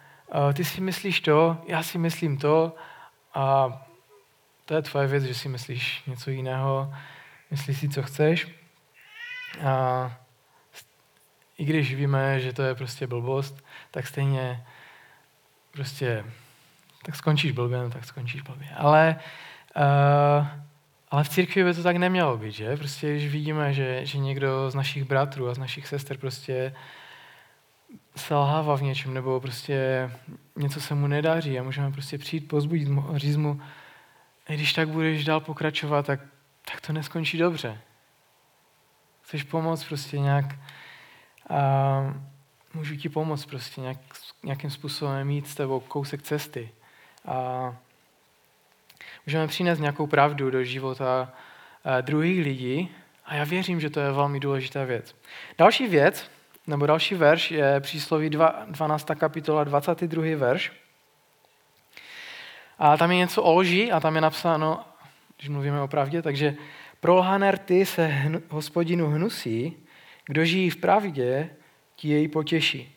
ty 0.53 0.65
si 0.65 0.81
myslíš 0.81 1.21
to, 1.21 1.57
já 1.67 1.83
si 1.83 1.99
myslím 1.99 2.39
to 2.39 2.75
a 3.35 3.69
to 4.65 4.75
je 4.75 4.83
tvoje 4.83 5.07
věc, 5.07 5.25
že 5.25 5.35
si 5.35 5.49
myslíš 5.49 6.03
něco 6.07 6.31
jiného, 6.31 6.95
myslíš 7.51 7.79
si, 7.79 7.89
co 7.89 8.03
chceš. 8.03 8.49
A 9.67 10.17
i 11.59 11.65
když 11.65 11.95
víme, 11.95 12.41
že 12.41 12.53
to 12.53 12.63
je 12.63 12.75
prostě 12.75 13.07
blbost, 13.07 13.65
tak 13.91 14.07
stejně 14.07 14.67
prostě 15.71 16.25
tak 17.05 17.17
skončíš 17.17 17.53
blbě, 17.53 17.79
no 17.79 17.91
tak 17.91 18.05
skončíš 18.05 18.43
blbě. 18.43 18.69
Ale, 18.77 19.17
uh, 19.77 20.47
ale 21.11 21.25
v 21.25 21.29
církvi 21.29 21.65
by 21.65 21.75
to 21.75 21.83
tak 21.83 21.97
nemělo 21.97 22.39
být, 22.39 22.53
že? 22.53 22.77
Prostě 22.77 23.13
když 23.13 23.33
vidíme, 23.33 23.73
že, 23.73 24.07
že 24.07 24.19
někdo 24.19 24.71
z 24.71 24.75
našich 24.75 25.05
bratrů 25.05 25.49
a 25.49 25.55
z 25.55 25.59
našich 25.59 25.87
sester 25.87 26.19
prostě 26.19 26.75
selhává 28.17 28.77
v 28.77 28.83
něčem, 28.83 29.15
nebo 29.15 29.41
prostě 29.41 30.11
něco 30.57 30.81
se 30.81 30.95
mu 30.95 31.07
nedaří 31.07 31.59
a 31.59 31.63
můžeme 31.63 31.93
prostě 31.93 32.19
přijít, 32.19 32.49
pozbudit 32.49 32.89
mu, 32.89 33.19
říct 33.19 33.37
mu, 33.37 33.61
když 34.49 34.73
tak 34.73 34.89
budeš 34.89 35.25
dál 35.25 35.41
pokračovat, 35.41 36.07
tak, 36.07 36.21
tak 36.71 36.81
to 36.81 36.93
neskončí 36.93 37.39
dobře. 37.39 37.81
Chceš 39.23 39.43
pomoct 39.43 39.85
prostě 39.85 40.19
nějak 40.19 40.45
a 41.51 42.15
můžu 42.75 42.97
ti 42.97 43.09
pomoct 43.09 43.47
prostě 43.47 43.81
nějak, 43.81 43.99
nějakým 44.43 44.71
způsobem 44.71 45.27
mít 45.27 45.49
s 45.49 45.55
tebou 45.55 45.81
kousek 45.81 46.23
cesty. 46.23 46.71
A 47.27 47.77
můžeme 49.27 49.47
přinést 49.47 49.79
nějakou 49.79 50.07
pravdu 50.07 50.51
do 50.51 50.65
života 50.65 51.33
druhých 52.01 52.45
lidí 52.45 52.91
a 53.25 53.35
já 53.35 53.45
věřím, 53.45 53.81
že 53.81 53.91
to 53.91 54.01
je 54.01 54.13
velmi 54.13 54.41
důležitá 54.41 54.85
věc. 54.85 55.17
Další 55.59 55.87
věc, 55.87 56.31
nebo 56.67 56.87
další 56.87 57.15
verš 57.15 57.51
je 57.51 57.81
přísloví 57.81 58.31
12. 58.31 59.11
kapitola 59.15 59.65
22. 59.65 60.37
verš. 60.37 60.73
A 62.79 62.97
tam 62.97 63.11
je 63.11 63.17
něco 63.17 63.43
o 63.43 63.55
lži 63.55 63.93
a 63.93 64.01
tam 64.01 64.15
je 64.15 64.21
napsáno, 64.21 64.85
když 65.37 65.49
mluvíme 65.49 65.83
o 65.83 65.89
pravdě, 65.89 66.23
takže 66.23 66.55
prolhaner 67.01 67.59
ty 67.59 67.87
se 67.87 68.07
hnu, 68.07 68.43
hospodinu 68.49 69.07
hnusí, 69.07 69.77
kdo 70.27 70.45
žijí 70.45 70.71
v 70.71 70.77
pravdě, 70.77 71.51
ti 71.97 72.09
jej 72.09 72.29
potěší. 72.29 72.95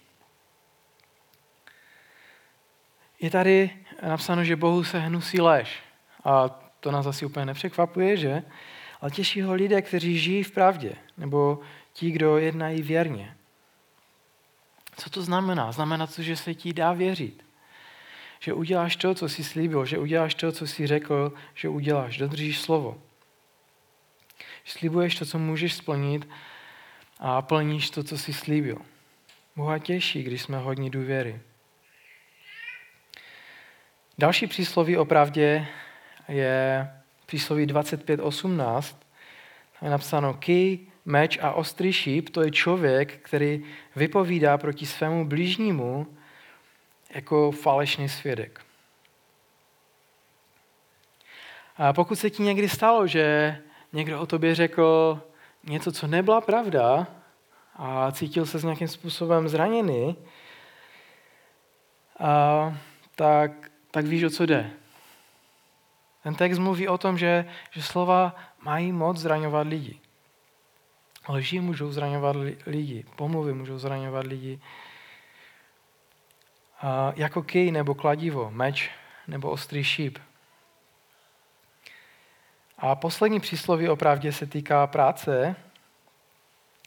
Je 3.21 3.29
tady 3.29 3.71
napsáno, 4.07 4.43
že 4.43 4.55
Bohu 4.55 4.83
se 4.83 4.99
hnusí 4.99 5.41
lež. 5.41 5.79
A 6.23 6.49
to 6.79 6.91
nás 6.91 7.05
asi 7.05 7.25
úplně 7.25 7.45
nepřekvapuje, 7.45 8.17
že? 8.17 8.43
ale 9.01 9.11
těší 9.11 9.41
ho 9.41 9.53
lidé, 9.53 9.81
kteří 9.81 10.19
žijí 10.19 10.43
v 10.43 10.51
pravdě, 10.51 10.95
nebo 11.17 11.59
ti, 11.93 12.11
kdo 12.11 12.37
jednají 12.37 12.81
věrně. 12.81 13.35
Co 14.97 15.09
to 15.09 15.21
znamená? 15.21 15.71
Znamená 15.71 16.07
to, 16.07 16.21
že 16.21 16.35
se 16.35 16.53
ti 16.53 16.73
dá 16.73 16.93
věřit. 16.93 17.45
Že 18.39 18.53
uděláš 18.53 18.95
to, 18.95 19.15
co 19.15 19.29
jsi 19.29 19.43
slíbil, 19.43 19.85
že 19.85 19.97
uděláš 19.97 20.35
to, 20.35 20.51
co 20.51 20.67
jsi 20.67 20.87
řekl, 20.87 21.33
že 21.53 21.69
uděláš, 21.69 22.17
dodržíš 22.17 22.61
slovo. 22.61 23.01
Slibuješ 24.65 25.15
to, 25.15 25.25
co 25.25 25.39
můžeš 25.39 25.73
splnit 25.73 26.29
a 27.19 27.41
plníš 27.41 27.89
to, 27.89 28.03
co 28.03 28.17
jsi 28.17 28.33
slíbil. 28.33 28.77
Boha 29.55 29.79
těší, 29.79 30.23
když 30.23 30.41
jsme 30.41 30.57
hodní 30.57 30.89
důvěry. 30.89 31.39
Další 34.17 34.47
přísloví 34.47 34.97
o 34.97 35.05
pravdě 35.05 35.67
je 36.27 36.91
přísloví 37.25 37.67
25.18. 37.67 38.95
Je 39.81 39.89
napsáno, 39.89 40.33
ký, 40.33 40.91
meč 41.05 41.37
a 41.41 41.51
ostrý 41.51 41.93
šíp, 41.93 42.29
to 42.29 42.41
je 42.41 42.51
člověk, 42.51 43.17
který 43.17 43.65
vypovídá 43.95 44.57
proti 44.57 44.85
svému 44.85 45.25
blížnímu 45.25 46.07
jako 47.09 47.51
falešný 47.51 48.09
svědek. 48.09 48.61
A 51.77 51.93
pokud 51.93 52.15
se 52.15 52.29
ti 52.29 52.43
někdy 52.43 52.69
stalo, 52.69 53.07
že 53.07 53.57
někdo 53.93 54.21
o 54.21 54.25
tobě 54.25 54.55
řekl 54.55 55.21
něco, 55.63 55.91
co 55.91 56.07
nebyla 56.07 56.41
pravda 56.41 57.07
a 57.75 58.11
cítil 58.11 58.45
se 58.45 58.59
s 58.59 58.63
nějakým 58.63 58.87
způsobem 58.87 59.49
zraněný, 59.49 60.15
a, 62.19 62.77
tak, 63.15 63.71
tak 63.91 64.05
víš, 64.05 64.23
o 64.23 64.29
co 64.29 64.45
jde. 64.45 64.71
Ten 66.23 66.35
text 66.35 66.59
mluví 66.59 66.87
o 66.87 66.97
tom, 66.97 67.17
že, 67.17 67.45
že 67.71 67.81
slova 67.81 68.35
mají 68.61 68.91
moc 68.91 69.17
zraňovat 69.17 69.67
lidi. 69.67 69.99
Lži 71.29 71.59
můžou 71.59 71.91
zraňovat 71.91 72.35
lidi, 72.65 73.05
pomluvy 73.15 73.53
můžou 73.53 73.77
zraňovat 73.77 74.25
lidi. 74.25 74.59
Jako 77.15 77.43
kej 77.43 77.71
nebo 77.71 77.95
kladivo, 77.95 78.51
meč 78.51 78.91
nebo 79.27 79.49
ostrý 79.49 79.83
šíp. 79.83 80.17
A 82.77 82.95
poslední 82.95 83.39
přísloví 83.39 83.89
o 83.89 83.95
pravdě 83.95 84.31
se 84.31 84.45
týká 84.45 84.87
práce. 84.87 85.55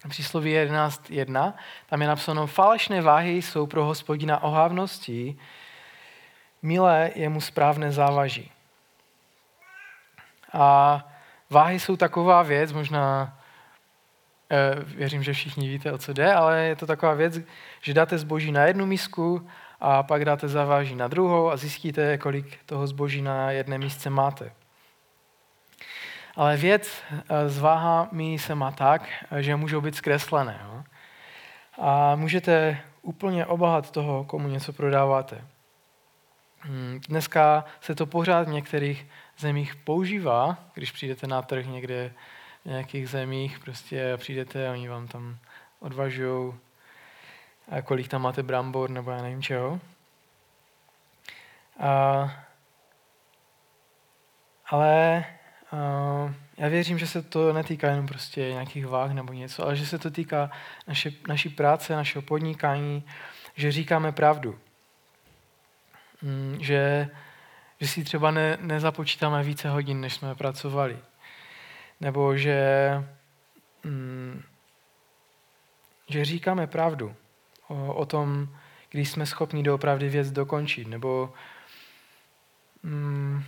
Přísloví 0.08 0.54
11.1. 0.54 1.54
Tam 1.86 2.02
je 2.02 2.08
napsáno, 2.08 2.46
falešné 2.46 3.02
váhy 3.02 3.42
jsou 3.42 3.66
pro 3.66 3.84
hospodina 3.84 4.42
ohávností, 4.42 5.40
milé 6.62 7.10
je 7.14 7.28
mu 7.28 7.40
správné 7.40 7.92
závaží. 7.92 8.52
A 10.52 11.04
váhy 11.50 11.80
jsou 11.80 11.96
taková 11.96 12.42
věc, 12.42 12.72
možná 12.72 13.37
věřím, 14.84 15.22
že 15.22 15.32
všichni 15.32 15.68
víte, 15.68 15.92
o 15.92 15.98
co 15.98 16.12
jde, 16.12 16.34
ale 16.34 16.60
je 16.60 16.76
to 16.76 16.86
taková 16.86 17.14
věc, 17.14 17.38
že 17.80 17.94
dáte 17.94 18.18
zboží 18.18 18.52
na 18.52 18.64
jednu 18.64 18.86
misku 18.86 19.48
a 19.80 20.02
pak 20.02 20.24
dáte 20.24 20.48
zaváží 20.48 20.94
na 20.94 21.08
druhou 21.08 21.50
a 21.50 21.56
zjistíte, 21.56 22.18
kolik 22.18 22.58
toho 22.66 22.86
zboží 22.86 23.22
na 23.22 23.50
jedné 23.50 23.78
místce 23.78 24.10
máte. 24.10 24.52
Ale 26.36 26.56
věc 26.56 27.02
eh, 27.10 27.48
s 27.48 27.58
váhami 27.58 28.38
se 28.38 28.54
má 28.54 28.70
tak, 28.70 29.02
že 29.38 29.56
můžou 29.56 29.80
být 29.80 29.94
zkreslené. 29.94 30.60
Jo? 30.64 30.84
A 31.78 32.16
můžete 32.16 32.80
úplně 33.02 33.46
obahat 33.46 33.90
toho, 33.90 34.24
komu 34.24 34.48
něco 34.48 34.72
prodáváte. 34.72 35.44
Hmm, 36.60 37.00
dneska 37.08 37.64
se 37.80 37.94
to 37.94 38.06
pořád 38.06 38.48
v 38.48 38.52
některých 38.52 39.06
zemích 39.38 39.76
používá, 39.76 40.58
když 40.74 40.92
přijdete 40.92 41.26
na 41.26 41.42
trh 41.42 41.66
někde 41.66 42.12
nějakých 42.68 43.08
zemích, 43.08 43.58
prostě 43.58 44.16
přijdete 44.16 44.68
a 44.68 44.72
oni 44.72 44.88
vám 44.88 45.08
tam 45.08 45.38
odvažují, 45.80 46.54
kolik 47.84 48.08
tam 48.08 48.22
máte 48.22 48.42
brambor 48.42 48.90
nebo 48.90 49.10
já 49.10 49.22
nevím 49.22 49.42
čeho. 49.42 49.80
A, 51.78 52.30
ale 54.66 55.24
a, 55.72 56.34
já 56.56 56.68
věřím, 56.68 56.98
že 56.98 57.06
se 57.06 57.22
to 57.22 57.52
netýká 57.52 57.90
jenom 57.90 58.06
prostě 58.06 58.40
nějakých 58.40 58.86
váh 58.86 59.12
nebo 59.12 59.32
něco, 59.32 59.64
ale 59.64 59.76
že 59.76 59.86
se 59.86 59.98
to 59.98 60.10
týká 60.10 60.50
naše, 60.86 61.10
naší 61.28 61.48
práce, 61.48 61.96
našeho 61.96 62.22
podnikání, 62.22 63.04
že 63.54 63.72
říkáme 63.72 64.12
pravdu. 64.12 64.58
Mm, 66.22 66.58
že, 66.60 67.08
že 67.80 67.88
si 67.88 68.04
třeba 68.04 68.30
ne, 68.30 68.58
nezapočítáme 68.60 69.42
více 69.42 69.70
hodin, 69.70 70.00
než 70.00 70.14
jsme 70.14 70.34
pracovali. 70.34 70.98
Nebo 72.00 72.36
že, 72.36 72.58
mm, 73.84 74.42
že 76.08 76.24
říkáme 76.24 76.66
pravdu 76.66 77.16
o, 77.68 77.94
o 77.94 78.06
tom, 78.06 78.48
když 78.90 79.10
jsme 79.10 79.26
schopni 79.26 79.62
doopravdy 79.62 80.08
věc 80.08 80.30
dokončit. 80.30 80.88
Nebo 80.88 81.32
mm, 82.82 83.44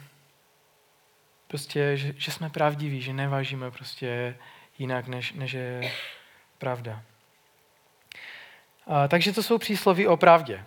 prostě, 1.47 1.97
že, 1.97 2.15
že 2.17 2.33
jsme 2.33 2.51
pravdiví, 2.51 3.01
že 3.01 3.13
nevážíme 3.13 3.71
prostě 3.71 4.37
jinak, 4.79 5.07
než, 5.07 5.33
než 5.33 5.53
je 5.53 5.93
pravda. 6.59 7.03
A, 8.87 9.09
takže 9.09 9.33
to 9.33 9.43
jsou 9.43 9.59
přísloví 9.59 10.07
o 10.07 10.17
pravdě. 10.17 10.65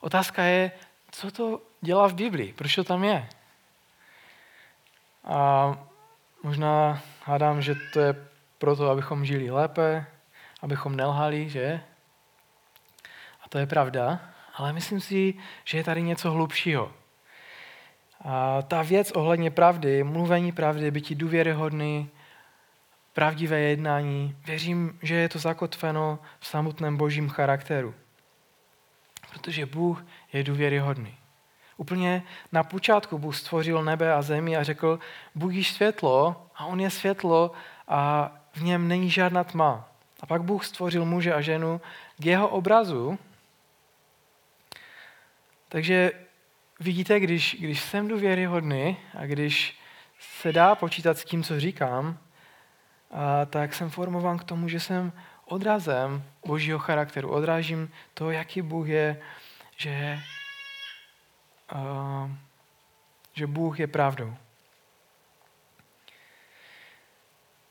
Otázka 0.00 0.42
je, 0.42 0.72
co 1.10 1.30
to 1.30 1.62
dělá 1.80 2.06
v 2.06 2.14
Biblii, 2.14 2.52
proč 2.52 2.74
to 2.74 2.84
tam 2.84 3.04
je. 3.04 3.28
A 5.24 5.87
možná 6.42 7.02
hádám, 7.24 7.62
že 7.62 7.74
to 7.92 8.00
je 8.00 8.14
proto, 8.58 8.90
abychom 8.90 9.24
žili 9.24 9.50
lépe, 9.50 10.06
abychom 10.62 10.96
nelhali, 10.96 11.48
že? 11.48 11.80
A 13.44 13.48
to 13.48 13.58
je 13.58 13.66
pravda, 13.66 14.20
ale 14.54 14.72
myslím 14.72 15.00
si, 15.00 15.34
že 15.64 15.78
je 15.78 15.84
tady 15.84 16.02
něco 16.02 16.30
hlubšího. 16.30 16.92
A 18.24 18.62
ta 18.62 18.82
věc 18.82 19.10
ohledně 19.10 19.50
pravdy, 19.50 20.04
mluvení 20.04 20.52
pravdy, 20.52 20.90
bytí 20.90 21.14
důvěryhodný, 21.14 22.10
pravdivé 23.12 23.60
jednání, 23.60 24.36
věřím, 24.46 24.98
že 25.02 25.14
je 25.14 25.28
to 25.28 25.38
zakotveno 25.38 26.18
v 26.40 26.46
samotném 26.46 26.96
božím 26.96 27.28
charakteru. 27.28 27.94
Protože 29.32 29.66
Bůh 29.66 30.04
je 30.32 30.44
důvěryhodný. 30.44 31.18
Úplně 31.78 32.22
na 32.52 32.62
počátku 32.62 33.18
Bůh 33.18 33.36
stvořil 33.36 33.84
nebe 33.84 34.12
a 34.12 34.22
zemi 34.22 34.56
a 34.56 34.62
řekl, 34.62 34.98
Bůh 35.34 35.54
již 35.54 35.72
světlo 35.72 36.46
a 36.56 36.66
on 36.66 36.80
je 36.80 36.90
světlo 36.90 37.52
a 37.88 38.32
v 38.52 38.62
něm 38.62 38.88
není 38.88 39.10
žádná 39.10 39.44
tma. 39.44 39.88
A 40.20 40.26
pak 40.26 40.42
Bůh 40.42 40.64
stvořil 40.64 41.04
muže 41.04 41.34
a 41.34 41.40
ženu 41.40 41.80
k 42.18 42.26
jeho 42.26 42.48
obrazu. 42.48 43.18
Takže 45.68 46.12
vidíte, 46.80 47.20
když, 47.20 47.56
když 47.60 47.80
jsem 47.80 48.08
důvěryhodný 48.08 48.96
a 49.18 49.26
když 49.26 49.78
se 50.40 50.52
dá 50.52 50.74
počítat 50.74 51.18
s 51.18 51.24
tím, 51.24 51.42
co 51.42 51.60
říkám, 51.60 52.18
a 53.10 53.44
tak 53.44 53.74
jsem 53.74 53.90
formován 53.90 54.38
k 54.38 54.44
tomu, 54.44 54.68
že 54.68 54.80
jsem 54.80 55.12
odrazem 55.44 56.22
božího 56.46 56.78
charakteru. 56.78 57.30
Odrážím 57.30 57.90
to, 58.14 58.30
jaký 58.30 58.62
Bůh 58.62 58.88
je, 58.88 59.20
že, 59.76 60.20
že 63.32 63.46
Bůh 63.46 63.80
je 63.80 63.86
pravdou. 63.86 64.34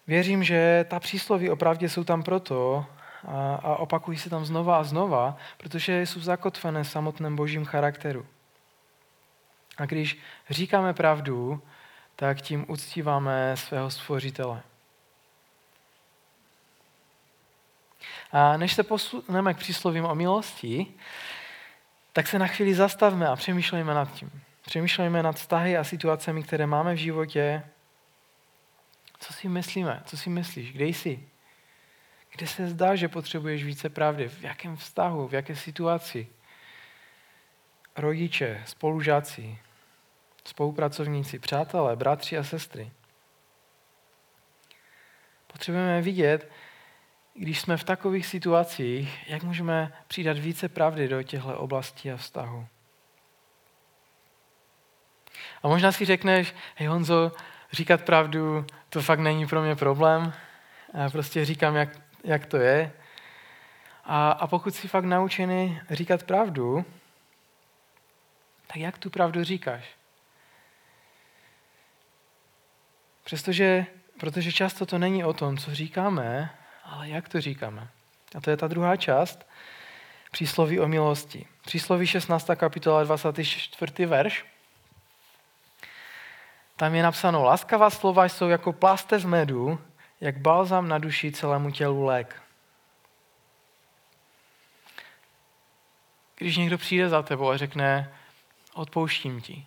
Věřím, 0.08 0.44
že 0.44 0.86
ta 0.90 1.00
přísloví 1.00 1.50
opravdě 1.50 1.90
jsou 1.90 2.04
tam 2.04 2.24
proto 2.24 2.86
a, 3.28 3.56
a 3.56 3.76
opakují 3.76 4.18
se 4.18 4.30
tam 4.30 4.46
znova 4.46 4.78
a 4.78 4.84
znova, 4.84 5.38
protože 5.58 6.02
jsou 6.02 6.20
zakotvené 6.20 6.84
v 6.84 6.90
samotném 6.90 7.36
božím 7.36 7.66
charakteru. 7.66 8.26
A 9.78 9.86
když 9.86 10.20
říkáme 10.50 10.94
pravdu, 10.94 11.62
tak 12.16 12.42
tím 12.42 12.66
uctíváme 12.68 13.58
svého 13.58 13.92
stvořitele. 13.92 14.64
A 18.32 18.58
než 18.58 18.74
se 18.74 18.84
posuneme 18.84 19.54
k 19.54 19.58
příslovím 19.58 20.06
o 20.06 20.16
milosti, 20.16 20.88
tak 22.18 22.28
se 22.28 22.40
na 22.40 22.48
chvíli 22.48 22.74
zastavme 22.74 23.28
a 23.28 23.36
přemýšlejme 23.36 23.94
nad 23.94 24.14
tím. 24.14 24.32
Přemýšlejme 24.62 25.24
nad 25.24 25.36
vztahy 25.36 25.78
a 25.78 25.84
situacemi, 25.84 26.44
které 26.44 26.68
máme 26.68 26.94
v 26.94 26.98
životě. 26.98 27.64
Co 29.20 29.34
si 29.34 29.50
myslíme? 29.50 30.02
Co 30.06 30.18
si 30.18 30.30
myslíš? 30.30 30.74
Kde 30.74 30.86
jsi? 30.86 31.28
Kde 32.36 32.48
se 32.48 32.68
zdá, 32.68 32.96
že 32.96 33.08
potřebuješ 33.08 33.64
více 33.64 33.90
pravdy? 33.90 34.30
V 34.30 34.44
jakém 34.44 34.76
vztahu? 34.76 35.28
V 35.28 35.34
jaké 35.34 35.56
situaci? 35.56 36.28
Rodiče, 37.96 38.64
spolužáci, 38.66 39.60
spolupracovníci, 40.46 41.40
přátelé, 41.40 41.96
bratři 41.96 42.38
a 42.38 42.44
sestry. 42.44 42.92
Potřebujeme 45.48 46.02
vidět, 46.02 46.52
když 47.38 47.60
jsme 47.60 47.78
v 47.78 47.84
takových 47.84 48.26
situacích, 48.26 49.30
jak 49.30 49.44
můžeme 49.44 49.94
přidat 50.08 50.38
více 50.38 50.70
pravdy 50.70 51.08
do 51.08 51.24
těchto 51.24 51.60
oblastí 51.60 52.12
a 52.12 52.18
vztahu. 52.18 52.68
A 55.64 55.68
možná 55.68 55.92
si 55.92 56.06
řekneš, 56.06 56.56
hej 56.76 56.88
Honzo, 56.88 57.32
říkat 57.72 58.02
pravdu, 58.02 58.66
to 58.90 59.02
fakt 59.02 59.20
není 59.20 59.48
pro 59.48 59.62
mě 59.62 59.76
problém. 59.76 60.34
Já 60.94 61.10
prostě 61.10 61.46
říkám, 61.46 61.76
jak, 61.76 61.90
jak 62.24 62.46
to 62.46 62.58
je. 62.58 62.92
A, 64.04 64.32
a 64.32 64.48
pokud 64.48 64.76
jsi 64.76 64.88
fakt 64.88 65.06
naučený 65.06 65.82
říkat 65.90 66.24
pravdu, 66.24 66.86
tak 68.68 68.78
jak 68.78 68.98
tu 68.98 69.10
pravdu 69.10 69.44
říkáš? 69.44 69.84
Přestože, 73.24 73.86
protože 74.20 74.52
často 74.52 74.86
to 74.86 74.98
není 74.98 75.24
o 75.24 75.34
tom, 75.34 75.58
co 75.58 75.76
říkáme, 75.76 76.50
ale 76.88 77.10
jak 77.10 77.30
to 77.30 77.42
říkáme. 77.42 77.88
A 78.36 78.42
to 78.42 78.50
je 78.50 78.58
ta 78.58 78.68
druhá 78.68 78.96
část, 78.96 79.48
přísloví 80.32 80.80
o 80.80 80.88
milosti. 80.88 81.48
Přísloví 81.62 82.08
16. 82.08 82.50
kapitola 82.56 83.04
24. 83.04 84.06
verš. 84.06 84.46
Tam 86.76 86.96
je 86.96 87.04
napsáno, 87.04 87.44
laskavá 87.44 87.90
slova 87.90 88.26
jsou 88.26 88.50
jako 88.50 88.74
plástev 88.74 89.26
medu, 89.26 89.80
jak 90.22 90.38
balzam 90.38 90.88
na 90.88 90.98
duši 90.98 91.32
celému 91.32 91.72
tělu 91.72 92.06
lék. 92.06 92.42
Když 96.36 96.58
někdo 96.58 96.78
přijde 96.78 97.10
za 97.10 97.22
tebou 97.22 97.50
a 97.50 97.58
řekne, 97.58 98.14
odpouštím 98.74 99.42
ti. 99.42 99.66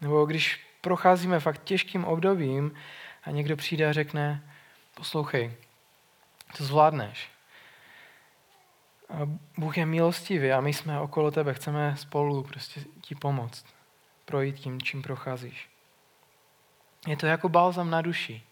Nebo 0.00 0.24
když 0.24 0.66
procházíme 0.80 1.40
fakt 1.40 1.64
těžkým 1.64 2.04
obdobím 2.04 2.76
a 3.24 3.30
někdo 3.30 3.56
přijde 3.56 3.88
a 3.88 3.92
řekne, 3.92 4.42
poslouchej, 4.94 5.56
to 6.56 6.64
zvládneš. 6.64 7.30
Bůh 9.58 9.78
je 9.78 9.86
milostivý 9.86 10.52
a 10.52 10.60
my 10.60 10.72
jsme 10.72 11.00
okolo 11.00 11.30
tebe, 11.30 11.54
chceme 11.54 11.96
spolu 11.96 12.42
prostě 12.42 12.80
ti 13.00 13.14
pomoct, 13.14 13.66
projít 14.24 14.56
tím, 14.56 14.82
čím 14.82 15.02
procházíš. 15.02 15.70
Je 17.06 17.16
to 17.16 17.26
jako 17.26 17.48
balzam 17.48 17.90
na 17.90 18.02
duši, 18.02 18.42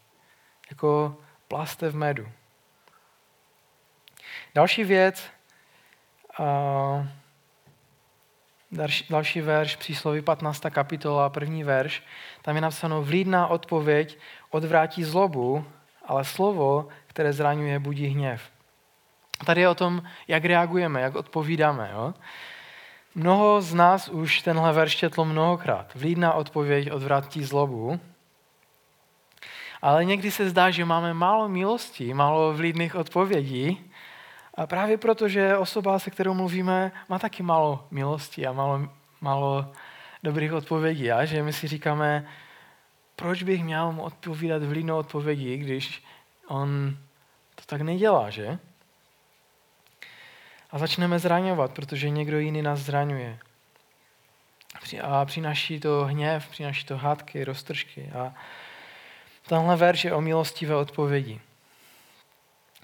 jako 0.70 1.16
plaste 1.48 1.88
v 1.88 1.96
medu. 1.96 2.32
Další 4.54 4.84
věc, 4.84 5.30
uh, 6.38 7.06
další, 9.10 9.40
verš, 9.40 9.76
přísloví 9.76 10.22
15. 10.22 10.62
kapitola, 10.70 11.28
první 11.28 11.64
verš, 11.64 12.02
tam 12.42 12.56
je 12.56 12.60
napsáno, 12.60 13.02
vlídná 13.02 13.46
odpověď 13.46 14.18
odvrátí 14.50 15.04
zlobu, 15.04 15.64
ale 16.06 16.24
slovo, 16.24 16.88
které 17.06 17.32
zraňuje, 17.32 17.78
budí 17.78 18.06
hněv. 18.06 18.42
Tady 19.44 19.60
je 19.60 19.68
o 19.68 19.74
tom, 19.74 20.02
jak 20.28 20.44
reagujeme, 20.44 21.00
jak 21.00 21.14
odpovídáme. 21.14 21.90
Jo? 21.92 22.14
Mnoho 23.14 23.60
z 23.62 23.74
nás 23.74 24.08
už 24.08 24.42
tenhle 24.42 24.72
verš 24.72 24.96
četlo 24.96 25.24
mnohokrát. 25.24 25.94
Vlídná 25.94 26.32
odpověď 26.32 26.92
odvrátí 26.92 27.44
zlobu, 27.44 28.00
ale 29.82 30.04
někdy 30.04 30.30
se 30.30 30.50
zdá, 30.50 30.70
že 30.70 30.84
máme 30.84 31.14
málo 31.14 31.48
milostí, 31.48 32.14
málo 32.14 32.52
vlídných 32.52 32.94
odpovědí 32.94 33.87
a 34.58 34.66
právě 34.66 34.98
proto, 34.98 35.28
že 35.28 35.56
osoba, 35.56 35.98
se 35.98 36.10
kterou 36.10 36.34
mluvíme, 36.34 36.92
má 37.08 37.18
taky 37.18 37.42
málo 37.42 37.86
milosti 37.90 38.46
a 38.46 38.52
málo, 38.52 38.88
málo 39.20 39.72
dobrých 40.22 40.52
odpovědí. 40.52 41.12
A 41.12 41.24
že 41.24 41.42
my 41.42 41.52
si 41.52 41.68
říkáme, 41.68 42.26
proč 43.16 43.42
bych 43.42 43.64
měl 43.64 43.92
mu 43.92 44.02
odpovídat 44.02 44.62
vlídnou 44.62 44.98
odpovědi, 44.98 45.56
když 45.56 46.04
on 46.48 46.96
to 47.54 47.62
tak 47.66 47.80
nedělá, 47.80 48.30
že? 48.30 48.58
A 50.70 50.78
začneme 50.78 51.18
zraňovat, 51.18 51.72
protože 51.72 52.10
někdo 52.10 52.38
jiný 52.38 52.62
nás 52.62 52.80
zraňuje. 52.80 53.38
A 55.02 55.24
přináší 55.24 55.80
to 55.80 56.04
hněv, 56.04 56.48
přináší 56.48 56.84
to 56.84 56.96
hádky, 56.96 57.44
roztržky. 57.44 58.10
A 58.18 58.34
tenhle 59.48 59.76
verš 59.76 60.04
je 60.04 60.14
o 60.14 60.20
milostivé 60.20 60.76
odpovědi. 60.76 61.40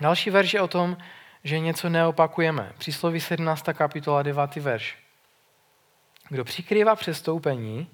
Další 0.01 0.31
verš 0.31 0.55
je 0.55 0.61
o 0.61 0.69
tom, 0.69 0.97
že 1.45 1.59
něco 1.59 1.89
neopakujeme. 1.89 2.73
Přísloví 2.79 3.21
17. 3.21 3.65
kapitola 3.73 4.23
9. 4.23 4.57
verš. 4.57 4.99
Kdo 6.29 6.45
přikrývá 6.45 6.97
přestoupení, 6.97 7.91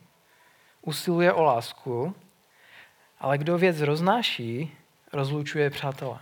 usiluje 0.82 1.32
o 1.32 1.42
lásku, 1.42 2.14
ale 3.18 3.38
kdo 3.38 3.58
věc 3.58 3.80
roznáší, 3.80 4.76
rozlučuje 5.12 5.70
přátele. 5.70 6.18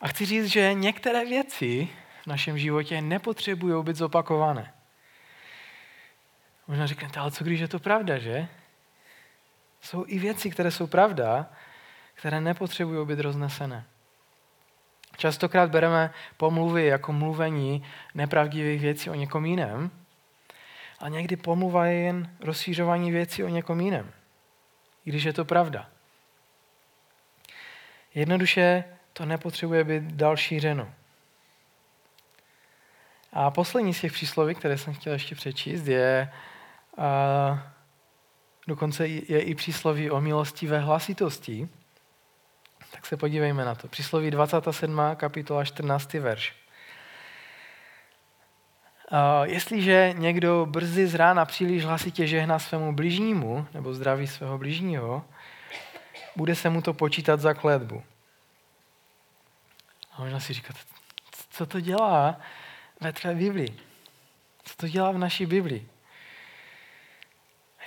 A 0.00 0.08
chci 0.08 0.26
říct, 0.26 0.46
že 0.46 0.74
některé 0.74 1.24
věci 1.24 1.88
v 2.22 2.26
našem 2.26 2.58
životě 2.58 3.00
nepotřebují 3.00 3.84
být 3.84 3.96
zopakované. 3.96 4.74
Možná 6.68 6.86
řeknete, 6.86 7.20
ale 7.20 7.30
co 7.30 7.44
když 7.44 7.60
je 7.60 7.68
to 7.68 7.78
pravda, 7.78 8.18
že? 8.18 8.48
Jsou 9.80 10.04
i 10.08 10.18
věci, 10.18 10.50
které 10.50 10.70
jsou 10.70 10.86
pravda, 10.86 11.50
které 12.14 12.40
nepotřebují 12.40 13.06
být 13.06 13.20
roznesené. 13.20 13.84
Častokrát 15.16 15.70
bereme 15.70 16.10
pomluvy 16.36 16.86
jako 16.86 17.12
mluvení 17.12 17.84
nepravdivých 18.14 18.80
věcí 18.80 19.10
o 19.10 19.14
někom 19.14 19.46
jiném, 19.46 19.90
a 20.98 21.08
někdy 21.08 21.36
pomluva 21.36 21.86
je 21.86 22.00
jen 22.00 22.30
rozšířování 22.40 23.10
věcí 23.10 23.44
o 23.44 23.48
někom 23.48 23.80
jiném, 23.80 24.12
i 25.06 25.10
když 25.10 25.24
je 25.24 25.32
to 25.32 25.44
pravda. 25.44 25.88
Jednoduše 28.14 28.84
to 29.12 29.26
nepotřebuje 29.26 29.84
být 29.84 30.02
dál 30.02 30.36
šířeno. 30.36 30.92
A 33.32 33.50
poslední 33.50 33.94
z 33.94 34.00
těch 34.00 34.12
přísloví, 34.12 34.54
které 34.54 34.78
jsem 34.78 34.94
chtěl 34.94 35.12
ještě 35.12 35.34
přečíst, 35.34 35.86
je 35.86 36.32
a, 36.98 37.72
dokonce 38.66 39.08
je 39.08 39.40
i 39.42 39.54
přísloví 39.54 40.10
o 40.10 40.20
milostivé 40.20 40.78
hlasitosti. 40.80 41.68
Tak 42.96 43.06
se 43.06 43.16
podívejme 43.16 43.64
na 43.64 43.74
to. 43.74 43.88
Přísloví 43.88 44.30
27. 44.30 45.00
kapitola 45.14 45.64
14. 45.64 46.14
verš. 46.14 46.54
Jestliže 49.42 50.14
někdo 50.16 50.66
brzy 50.66 51.06
z 51.06 51.14
rána 51.14 51.44
příliš 51.44 51.84
hlasitě 51.84 52.26
žehná 52.26 52.58
svému 52.58 52.92
bližnímu, 52.92 53.66
nebo 53.74 53.94
zdraví 53.94 54.26
svého 54.26 54.58
bližního, 54.58 55.24
bude 56.36 56.54
se 56.54 56.70
mu 56.70 56.82
to 56.82 56.94
počítat 56.94 57.40
za 57.40 57.54
kletbu. 57.54 58.02
A 60.12 60.22
možná 60.22 60.40
si 60.40 60.52
říkat, 60.52 60.76
co 61.50 61.66
to 61.66 61.80
dělá 61.80 62.40
ve 63.00 63.12
tvé 63.12 63.34
Biblii? 63.34 63.78
Co 64.64 64.76
to 64.76 64.88
dělá 64.88 65.10
v 65.12 65.18
naší 65.18 65.46
Biblii? 65.46 65.88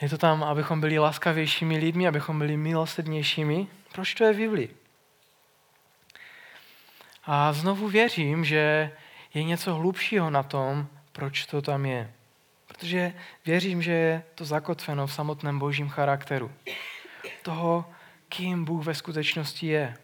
Je 0.02 0.10
to 0.10 0.18
tam, 0.18 0.44
abychom 0.44 0.82
byli 0.82 1.00
laskavějšími 1.00 1.78
lidmi, 1.78 2.08
abychom 2.08 2.40
byli 2.40 2.58
milosrdnějšími? 2.58 3.68
Proč 3.92 4.14
to 4.14 4.24
je 4.24 4.34
v 4.34 4.38
Biblii? 4.38 4.79
A 7.24 7.54
znovu 7.54 7.88
věřím, 7.88 8.46
že 8.46 8.92
je 9.34 9.44
něco 9.44 9.76
hlubšího 9.76 10.30
na 10.30 10.44
tom, 10.44 10.88
proč 11.12 11.46
to 11.46 11.62
tam 11.62 11.86
je. 11.86 12.14
Protože 12.68 13.14
věřím, 13.46 13.82
že 13.82 13.92
je 13.92 14.24
to 14.36 14.46
zakotveno 14.46 15.08
v 15.08 15.14
samotném 15.14 15.60
božím 15.60 15.90
charakteru. 15.90 16.52
Toho, 17.42 17.86
kým 18.30 18.66
Bůh 18.66 18.86
ve 18.86 18.96
skutečnosti 18.96 19.68
je. 19.68 19.98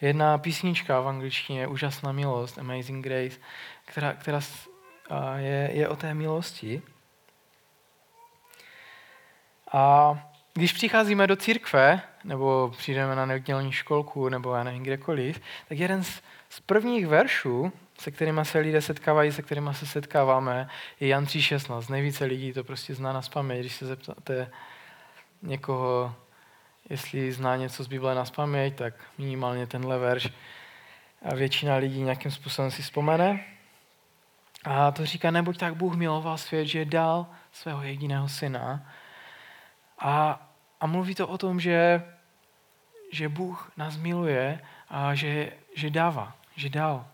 Jedna 0.00 0.38
písnička 0.38 1.00
v 1.00 1.08
angličtině, 1.08 1.66
Úžasná 1.66 2.12
milost, 2.12 2.58
Amazing 2.58 3.04
Grace, 3.04 3.40
která, 3.84 4.12
která 4.12 4.40
je, 5.36 5.70
je 5.72 5.88
o 5.88 5.96
té 5.96 6.14
milosti. 6.14 6.82
A 9.72 10.14
když 10.56 10.72
přicházíme 10.72 11.26
do 11.26 11.36
církve, 11.36 12.00
nebo 12.24 12.74
přijdeme 12.78 13.14
na 13.14 13.26
nedělní 13.26 13.72
školku, 13.72 14.28
nebo 14.28 14.54
já 14.54 14.64
nevím 14.64 14.82
kdekoliv, 14.82 15.40
tak 15.68 15.78
jeden 15.78 16.04
z, 16.04 16.22
z 16.48 16.60
prvních 16.60 17.06
veršů, 17.06 17.72
se 17.98 18.10
kterými 18.10 18.40
se 18.44 18.58
lidé 18.58 18.82
setkávají, 18.82 19.32
se 19.32 19.42
kterými 19.42 19.70
se 19.72 19.86
setkáváme, 19.86 20.68
je 21.00 21.08
Jan 21.08 21.24
3.16. 21.24 21.90
Nejvíce 21.90 22.24
lidí 22.24 22.52
to 22.52 22.64
prostě 22.64 22.94
zná 22.94 23.12
na 23.12 23.22
spaměť. 23.22 23.60
Když 23.60 23.76
se 23.76 23.86
zeptáte 23.86 24.50
někoho, 25.42 26.14
jestli 26.90 27.32
zná 27.32 27.56
něco 27.56 27.84
z 27.84 27.86
Bible 27.86 28.14
na 28.14 28.24
spaměť, 28.24 28.74
tak 28.76 28.94
minimálně 29.18 29.66
tenhle 29.66 29.98
verš 29.98 30.28
a 31.22 31.34
většina 31.34 31.76
lidí 31.76 32.02
nějakým 32.02 32.30
způsobem 32.30 32.70
si 32.70 32.82
vzpomene. 32.82 33.44
A 34.64 34.90
to 34.90 35.06
říká, 35.06 35.30
neboť 35.30 35.58
tak 35.58 35.74
Bůh 35.74 35.96
miloval 35.96 36.38
svět, 36.38 36.66
že 36.66 36.84
dal 36.84 37.26
svého 37.52 37.82
jediného 37.82 38.28
syna. 38.28 38.92
A, 39.98 40.46
a 40.80 40.86
mluví 40.86 41.14
to 41.14 41.28
o 41.28 41.38
tom, 41.38 41.60
že, 41.60 42.04
že 43.12 43.28
Bůh 43.28 43.72
nás 43.76 43.96
miluje 43.96 44.60
a 44.88 45.14
že, 45.14 45.52
že 45.74 45.90
dává, 45.90 46.36
že 46.56 46.68
dal. 46.68 47.06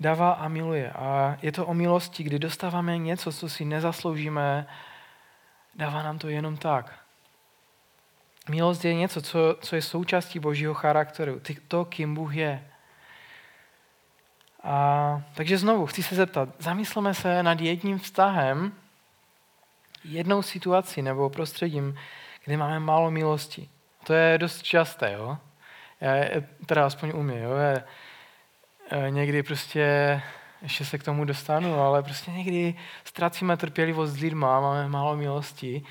Dává 0.00 0.32
a 0.32 0.48
miluje. 0.48 0.92
A 0.92 1.38
je 1.42 1.52
to 1.52 1.66
o 1.66 1.74
milosti, 1.74 2.22
kdy 2.22 2.38
dostáváme 2.38 2.98
něco, 2.98 3.32
co 3.32 3.48
si 3.48 3.64
nezasloužíme, 3.64 4.66
dává 5.74 6.02
nám 6.02 6.18
to 6.18 6.28
jenom 6.28 6.56
tak. 6.56 7.00
Milost 8.48 8.84
je 8.84 8.94
něco, 8.94 9.22
co, 9.22 9.56
co 9.60 9.76
je 9.76 9.82
součástí 9.82 10.38
božího 10.38 10.74
charakteru, 10.74 11.40
to, 11.68 11.84
kým 11.84 12.14
Bůh 12.14 12.34
je. 12.34 12.66
A, 14.62 15.22
takže 15.34 15.58
znovu 15.58 15.86
chci 15.86 16.02
se 16.02 16.14
zeptat, 16.14 16.48
zamysleme 16.58 17.14
se 17.14 17.42
nad 17.42 17.60
jedním 17.60 17.98
vztahem, 17.98 18.72
jednou 20.04 20.42
situací 20.42 21.02
nebo 21.02 21.30
prostředím, 21.30 21.98
kde 22.44 22.56
máme 22.56 22.80
málo 22.80 23.10
milosti. 23.10 23.68
To 24.04 24.12
je 24.12 24.38
dost 24.38 24.62
časté, 24.62 25.12
jo? 25.12 25.38
Já 26.00 26.40
teda 26.66 26.86
aspoň 26.86 27.12
umím, 27.14 27.38
jo? 27.38 27.52
Já, 27.56 27.82
někdy 29.08 29.42
prostě, 29.42 30.22
ještě 30.62 30.84
se 30.84 30.98
k 30.98 31.02
tomu 31.04 31.24
dostanu, 31.24 31.80
ale 31.80 32.02
prostě 32.02 32.30
někdy 32.30 32.74
ztracíme 33.04 33.56
trpělivost 33.56 34.12
s 34.12 34.20
lidma, 34.20 34.60
máme 34.60 34.88
málo 34.88 35.16
milosti. 35.16 35.82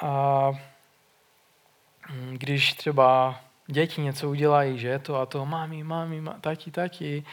A 0.00 0.50
mm, 2.10 2.36
když 2.38 2.72
třeba 2.72 3.40
děti 3.66 4.00
něco 4.00 4.30
udělají, 4.30 4.78
že 4.78 4.98
to 4.98 5.16
a 5.16 5.26
to, 5.26 5.46
mami, 5.46 5.84
mami, 5.84 6.22
tati, 6.40 6.70
tati, 6.70 7.24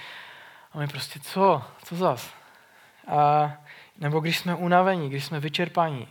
a 0.74 0.78
my 0.78 0.88
prostě 0.88 1.20
co, 1.20 1.64
co 1.84 1.96
zas? 1.96 2.34
A, 3.08 3.52
nebo 3.98 4.20
když 4.20 4.38
jsme 4.40 4.56
unavení, 4.56 5.10
když 5.10 5.26
jsme 5.26 5.40
vyčerpaní. 5.40 6.08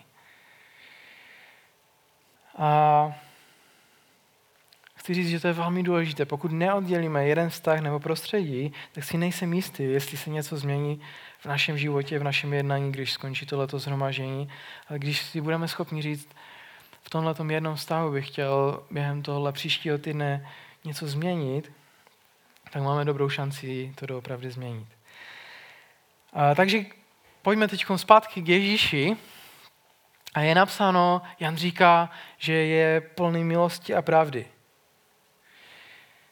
A 2.59 3.13
chci 4.95 5.15
říct, 5.15 5.29
že 5.29 5.41
to 5.41 5.47
je 5.47 5.53
velmi 5.53 5.83
důležité. 5.83 6.25
Pokud 6.25 6.53
neoddělíme 6.53 7.27
jeden 7.27 7.51
vztah 7.51 7.81
nebo 7.81 8.01
prostředí, 8.01 8.73
tak 8.93 9.05
si 9.05 9.19
nejsem 9.19 9.53
jistý, 9.53 9.83
jestli 9.83 10.17
se 10.17 10.31
něco 10.31 10.57
změní 10.57 11.01
v 11.39 11.47
našem 11.47 11.79
životě, 11.79 12.19
v 12.19 12.25
našem 12.25 12.53
jednání, 12.53 12.93
když 12.93 13.13
skončí 13.13 13.47
tohleto 13.47 13.79
zhromažení. 13.79 14.49
Ale 14.89 14.99
když 14.99 15.23
si 15.23 15.41
budeme 15.41 15.69
schopni 15.69 16.03
říct, 16.03 16.29
v 17.03 17.11
tomhle 17.11 17.35
jednom 17.49 17.77
vztahu 17.77 18.13
bych 18.13 18.27
chtěl 18.29 18.83
během 18.91 19.23
tohle 19.23 19.53
příštího 19.53 19.99
týdne 19.99 20.49
něco 20.85 21.07
změnit, 21.07 21.73
tak 22.71 22.83
máme 22.83 23.05
dobrou 23.05 23.29
šanci 23.29 23.95
to 23.95 24.07
doopravdy 24.07 24.51
změnit. 24.51 24.89
A, 26.33 26.55
takže 26.55 26.85
pojďme 27.43 27.69
teď 27.69 27.85
zpátky 27.97 28.43
k 28.43 28.49
Ježíši. 28.49 29.17
A 30.35 30.41
je 30.41 30.55
napsáno, 30.55 31.23
Jan 31.41 31.57
říká, 31.57 32.11
že 32.39 32.53
je 32.53 33.01
plný 33.01 33.45
milosti 33.45 33.95
a 33.95 34.03
pravdy. 34.03 34.47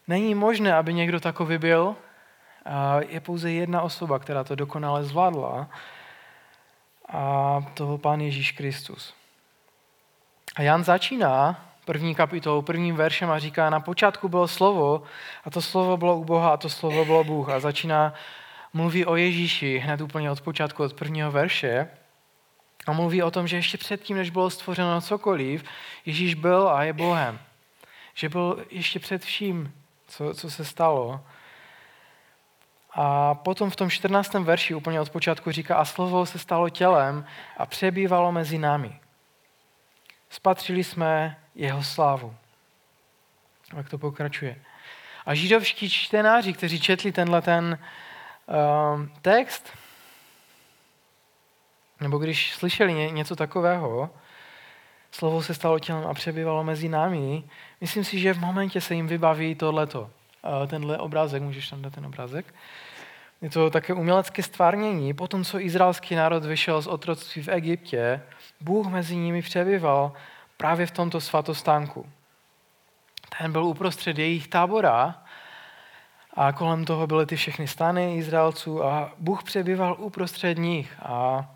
Není 0.08 0.34
možné, 0.34 0.74
aby 0.74 0.94
někdo 0.94 1.20
takový 1.20 1.58
byl. 1.58 1.96
Je 3.08 3.20
pouze 3.20 3.52
jedna 3.52 3.82
osoba, 3.82 4.18
která 4.18 4.44
to 4.44 4.54
dokonale 4.54 5.04
zvládla. 5.04 5.68
A 7.08 7.60
to 7.74 7.86
byl 7.86 7.98
Pán 7.98 8.20
Ježíš 8.20 8.52
Kristus. 8.52 9.14
A 10.56 10.62
Jan 10.62 10.84
začíná 10.84 11.64
první 11.84 12.14
kapitolu, 12.14 12.62
prvním 12.62 12.96
veršem 12.96 13.30
a 13.30 13.38
říká, 13.38 13.70
na 13.70 13.80
počátku 13.80 14.28
bylo 14.28 14.48
slovo 14.48 15.02
a 15.44 15.50
to 15.50 15.62
slovo 15.62 15.96
bylo 15.96 16.16
u 16.16 16.24
Boha 16.24 16.50
a 16.50 16.56
to 16.56 16.68
slovo 16.68 17.04
bylo 17.04 17.24
Bůh. 17.24 17.48
A 17.48 17.60
začíná, 17.60 18.14
mluví 18.72 19.06
o 19.06 19.16
Ježíši 19.16 19.78
hned 19.78 20.00
úplně 20.00 20.30
od 20.30 20.40
počátku, 20.40 20.84
od 20.84 20.94
prvního 20.94 21.30
verše. 21.30 21.88
A 22.86 22.92
mluví 22.92 23.22
o 23.22 23.30
tom, 23.30 23.48
že 23.48 23.56
ještě 23.56 23.78
předtím, 23.78 24.16
než 24.16 24.30
bylo 24.30 24.50
stvořeno 24.50 25.00
cokoliv, 25.00 25.64
Ježíš 26.06 26.34
byl 26.34 26.68
a 26.68 26.82
je 26.82 26.92
Bohem. 26.92 27.38
Že 28.14 28.28
byl 28.28 28.64
ještě 28.70 28.98
před 28.98 29.24
vším, 29.24 29.72
co, 30.06 30.34
co 30.34 30.50
se 30.50 30.64
stalo. 30.64 31.20
A 32.92 33.34
potom 33.34 33.70
v 33.70 33.76
tom 33.76 33.90
14. 33.90 34.34
verši 34.34 34.74
úplně 34.74 35.00
od 35.00 35.10
počátku 35.10 35.50
říká, 35.50 35.76
a 35.76 35.84
slovo 35.84 36.26
se 36.26 36.38
stalo 36.38 36.70
tělem 36.70 37.26
a 37.56 37.66
přebývalo 37.66 38.32
mezi 38.32 38.58
námi. 38.58 39.00
Spatřili 40.30 40.84
jsme 40.84 41.36
jeho 41.54 41.82
slávu. 41.82 42.34
Jak 43.76 43.88
to 43.88 43.98
pokračuje. 43.98 44.56
A 45.26 45.34
židovští 45.34 45.90
čtenáři, 45.90 46.52
kteří 46.52 46.80
četli 46.80 47.12
tenhle 47.12 47.42
ten 47.42 47.78
text, 49.22 49.68
nebo 52.00 52.18
když 52.18 52.54
slyšeli 52.54 52.94
ně, 52.94 53.10
něco 53.10 53.36
takového, 53.36 54.10
slovo 55.10 55.42
se 55.42 55.54
stalo 55.54 55.78
tělem 55.78 56.06
a 56.06 56.14
přebývalo 56.14 56.64
mezi 56.64 56.88
námi, 56.88 57.44
myslím 57.80 58.04
si, 58.04 58.18
že 58.18 58.34
v 58.34 58.40
momentě 58.40 58.80
se 58.80 58.94
jim 58.94 59.06
vybaví 59.06 59.54
tohleto. 59.54 60.00
Uh, 60.00 60.66
tenhle 60.66 60.98
obrázek, 60.98 61.42
můžeš 61.42 61.68
tam 61.68 61.82
dát 61.82 61.94
ten 61.94 62.06
obrázek? 62.06 62.54
Je 63.42 63.50
to 63.50 63.70
také 63.70 63.94
umělecké 63.94 64.42
stvárnění. 64.42 65.14
Potom, 65.14 65.44
co 65.44 65.60
izraelský 65.60 66.14
národ 66.14 66.44
vyšel 66.44 66.82
z 66.82 66.86
otroctví 66.86 67.42
v 67.42 67.48
Egyptě, 67.48 68.22
Bůh 68.60 68.86
mezi 68.86 69.16
nimi 69.16 69.42
přebyval 69.42 70.12
právě 70.56 70.86
v 70.86 70.90
tomto 70.90 71.20
svatostánku. 71.20 72.06
Ten 73.38 73.52
byl 73.52 73.64
uprostřed 73.64 74.18
jejich 74.18 74.48
tábora 74.48 75.22
a 76.38 76.52
kolem 76.52 76.84
toho 76.84 77.06
byly 77.06 77.26
ty 77.26 77.36
všechny 77.36 77.68
stany 77.68 78.16
Izraelců 78.16 78.84
a 78.84 79.12
Bůh 79.18 79.42
přebyval 79.42 79.96
uprostřed 79.98 80.58
nich. 80.58 80.96
A 81.02 81.46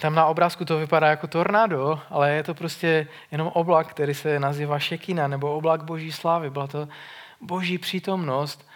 tam 0.00 0.14
na 0.14 0.26
obrázku 0.26 0.64
to 0.64 0.78
vypadá 0.78 1.06
jako 1.06 1.26
tornádo, 1.26 2.00
ale 2.10 2.32
je 2.32 2.42
to 2.42 2.54
prostě 2.54 3.08
jenom 3.30 3.48
oblak, 3.48 3.88
který 3.88 4.14
se 4.14 4.40
nazývá 4.40 4.78
šekina, 4.78 5.28
nebo 5.28 5.54
oblak 5.56 5.84
boží 5.84 6.12
slávy. 6.12 6.50
Byla 6.50 6.66
to 6.66 6.88
boží 7.40 7.78
přítomnost, 7.78 8.68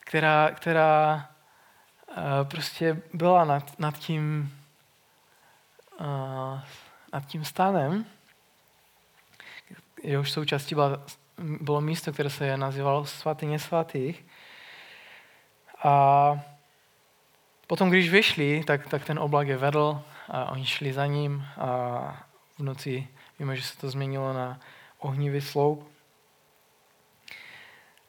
která, 0.00 0.50
která 0.50 1.28
uh, 2.08 2.14
prostě 2.44 3.02
byla 3.14 3.44
nad, 3.44 3.78
nad 3.78 3.98
tím 3.98 4.52
uh, 6.00 6.60
nad 7.12 7.26
tím 7.26 7.44
stanem 7.44 8.04
jehož 10.02 10.30
součástí 10.32 10.74
byla, 10.74 11.00
bylo 11.38 11.80
místo, 11.80 12.12
které 12.12 12.30
se 12.30 12.56
nazývalo 12.56 13.04
svatyně 13.04 13.58
svatých. 13.58 14.26
A 15.84 16.40
potom, 17.66 17.90
když 17.90 18.10
vyšli, 18.10 18.64
tak, 18.66 18.88
tak 18.88 19.04
ten 19.04 19.18
oblak 19.18 19.48
je 19.48 19.56
vedl 19.56 20.02
a 20.28 20.50
oni 20.50 20.66
šli 20.66 20.92
za 20.92 21.06
ním 21.06 21.46
a 21.56 22.26
v 22.58 22.62
noci 22.62 23.08
víme, 23.38 23.56
že 23.56 23.62
se 23.62 23.78
to 23.78 23.90
změnilo 23.90 24.32
na 24.32 24.60
ohnivý 24.98 25.40
sloup. 25.40 25.88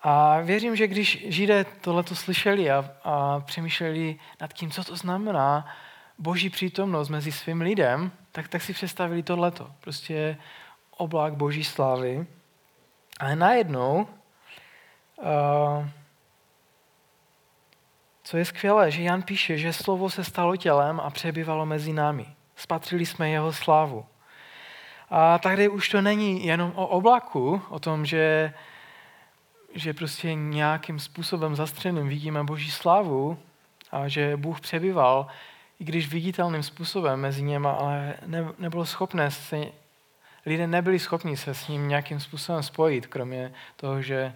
A 0.01 0.39
věřím, 0.39 0.75
že 0.75 0.87
když 0.87 1.25
Židé 1.29 1.63
tohleto 1.63 2.15
slyšeli 2.15 2.71
a, 2.71 2.91
a 3.03 3.39
přemýšleli 3.39 4.19
nad 4.41 4.53
tím, 4.53 4.71
co 4.71 4.83
to 4.83 4.95
znamená 4.95 5.75
boží 6.17 6.49
přítomnost 6.49 7.09
mezi 7.09 7.31
svým 7.31 7.61
lidem, 7.61 8.11
tak, 8.31 8.47
tak 8.47 8.61
si 8.61 8.73
představili 8.73 9.23
tohleto. 9.23 9.71
Prostě 9.79 10.37
oblak 10.97 11.33
boží 11.33 11.63
slávy. 11.63 12.27
Ale 13.19 13.36
najednou, 13.36 14.08
uh, 15.17 15.88
co 18.23 18.38
je 18.38 18.45
skvělé, 18.45 18.91
že 18.91 19.03
Jan 19.03 19.21
píše, 19.21 19.58
že 19.58 19.73
slovo 19.73 20.10
se 20.10 20.23
stalo 20.23 20.55
tělem 20.55 20.99
a 20.99 21.10
přebývalo 21.10 21.65
mezi 21.65 21.93
námi. 21.93 22.25
Spatřili 22.55 23.05
jsme 23.05 23.29
jeho 23.29 23.53
slávu. 23.53 24.05
A 25.10 25.38
tady 25.38 25.69
už 25.69 25.89
to 25.89 26.01
není 26.01 26.45
jenom 26.45 26.71
o 26.75 26.88
oblaku, 26.88 27.62
o 27.69 27.79
tom, 27.79 28.05
že, 28.05 28.53
že 29.73 29.93
prostě 29.93 30.34
nějakým 30.34 30.99
způsobem 30.99 31.55
zastřeným 31.55 32.08
vidíme 32.08 32.43
boží 32.43 32.71
slávu 32.71 33.38
a 33.91 34.08
že 34.08 34.38
Bůh 34.38 34.62
přebyval, 34.62 35.27
i 35.79 35.84
když 35.84 36.10
viditelným 36.10 36.63
způsobem 36.63 37.19
mezi 37.19 37.43
něma, 37.43 37.71
ale 37.71 38.15
ne, 38.25 38.47
nebylo 38.60 38.86
schopné 38.86 39.32
se 39.32 39.58
lidé 40.49 40.67
nebyli 40.67 40.99
schopni 40.99 41.38
se 41.38 41.53
s 41.53 41.67
ním 41.67 41.88
nějakým 41.88 42.19
způsobem 42.19 42.63
spojit, 42.63 43.07
kromě 43.07 43.53
toho, 43.75 44.01
že, 44.01 44.33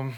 um, 0.00 0.16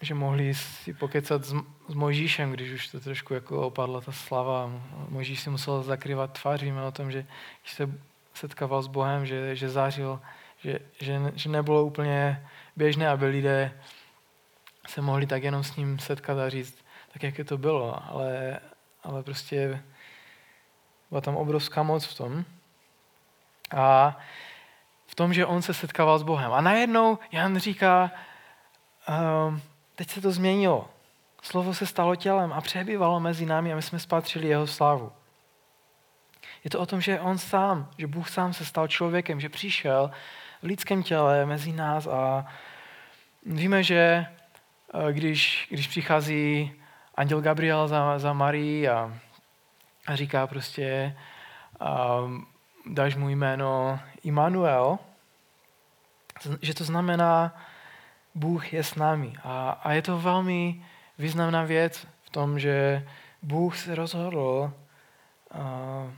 že 0.00 0.14
mohli 0.14 0.54
si 0.54 0.94
pokecat 0.94 1.44
s, 1.44 1.54
s 1.88 1.94
Mojžíšem, 1.94 2.52
když 2.52 2.72
už 2.72 2.88
to 2.88 3.00
trošku 3.00 3.34
jako 3.34 3.66
opadla 3.66 4.00
ta 4.00 4.12
slava. 4.12 4.72
Mojžíš 5.08 5.40
si 5.40 5.50
musel 5.50 5.82
zakrývat 5.82 6.40
tvář, 6.40 6.62
víme 6.62 6.82
o 6.82 6.92
tom, 6.92 7.10
že 7.10 7.26
když 7.62 7.72
se 7.72 7.90
setkával 8.34 8.82
s 8.82 8.86
Bohem, 8.86 9.26
že, 9.26 9.56
že 9.56 9.68
zářil, 9.68 10.20
že, 10.58 10.78
že, 11.00 11.32
že 11.34 11.48
nebylo 11.48 11.84
úplně 11.84 12.46
běžné, 12.76 13.08
aby 13.08 13.26
lidé 13.26 13.72
se 14.88 15.00
mohli 15.00 15.26
tak 15.26 15.42
jenom 15.42 15.64
s 15.64 15.76
ním 15.76 15.98
setkat 15.98 16.38
a 16.38 16.48
říct, 16.48 16.84
tak 17.12 17.22
jak 17.22 17.38
je 17.38 17.44
to 17.44 17.58
bylo, 17.58 18.10
ale, 18.10 18.60
ale 19.02 19.22
prostě 19.22 19.82
byla 21.10 21.20
tam 21.20 21.36
obrovská 21.36 21.82
moc 21.82 22.04
v 22.04 22.16
tom. 22.16 22.44
A 23.76 24.16
v 25.06 25.14
tom, 25.14 25.34
že 25.34 25.46
on 25.46 25.62
se 25.62 25.74
setkával 25.74 26.18
s 26.18 26.22
Bohem. 26.22 26.52
A 26.52 26.60
najednou 26.60 27.18
Jan 27.32 27.58
říká, 27.58 28.10
um, 29.48 29.62
teď 29.94 30.10
se 30.10 30.20
to 30.20 30.30
změnilo. 30.30 30.88
Slovo 31.42 31.74
se 31.74 31.86
stalo 31.86 32.16
tělem 32.16 32.52
a 32.52 32.60
přebývalo 32.60 33.20
mezi 33.20 33.46
námi 33.46 33.72
a 33.72 33.76
my 33.76 33.82
jsme 33.82 33.98
spatřili 33.98 34.48
jeho 34.48 34.66
slávu. 34.66 35.12
Je 36.64 36.70
to 36.70 36.80
o 36.80 36.86
tom, 36.86 37.00
že 37.00 37.20
on 37.20 37.38
sám, 37.38 37.90
že 37.98 38.06
Bůh 38.06 38.28
sám 38.28 38.52
se 38.52 38.64
stal 38.64 38.88
člověkem, 38.88 39.40
že 39.40 39.48
přišel 39.48 40.10
v 40.62 40.66
lidském 40.66 41.02
těle 41.02 41.46
mezi 41.46 41.72
nás 41.72 42.06
a 42.06 42.46
víme, 43.46 43.82
že 43.82 44.26
eh, 44.94 45.12
když, 45.12 45.66
když 45.70 45.88
přichází 45.88 46.72
anděl 47.14 47.40
Gabriel 47.40 47.88
za, 47.88 48.18
za 48.18 48.32
Marii 48.32 48.88
a 48.88 49.14
a 50.06 50.16
říká 50.16 50.46
prostě, 50.46 51.16
um, 52.24 52.46
dáš 52.86 53.16
mu 53.16 53.28
jméno 53.28 54.00
Immanuel, 54.22 54.98
že 56.62 56.74
to 56.74 56.84
znamená 56.84 57.56
Bůh 58.34 58.72
je 58.72 58.84
s 58.84 58.94
námi. 58.94 59.32
A, 59.42 59.70
a 59.70 59.92
je 59.92 60.02
to 60.02 60.18
velmi 60.18 60.86
významná 61.18 61.64
věc 61.64 62.06
v 62.22 62.30
tom, 62.30 62.58
že 62.58 63.06
Bůh 63.42 63.78
se 63.78 63.94
rozhodl 63.94 64.72
uh, 65.54 66.10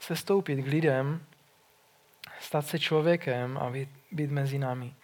sestoupit 0.00 0.62
k 0.62 0.66
lidem, 0.66 1.26
stát 2.40 2.66
se 2.66 2.78
člověkem 2.78 3.58
a 3.58 3.70
být, 3.70 3.88
být 4.12 4.30
mezi 4.30 4.58
námi. 4.58 4.94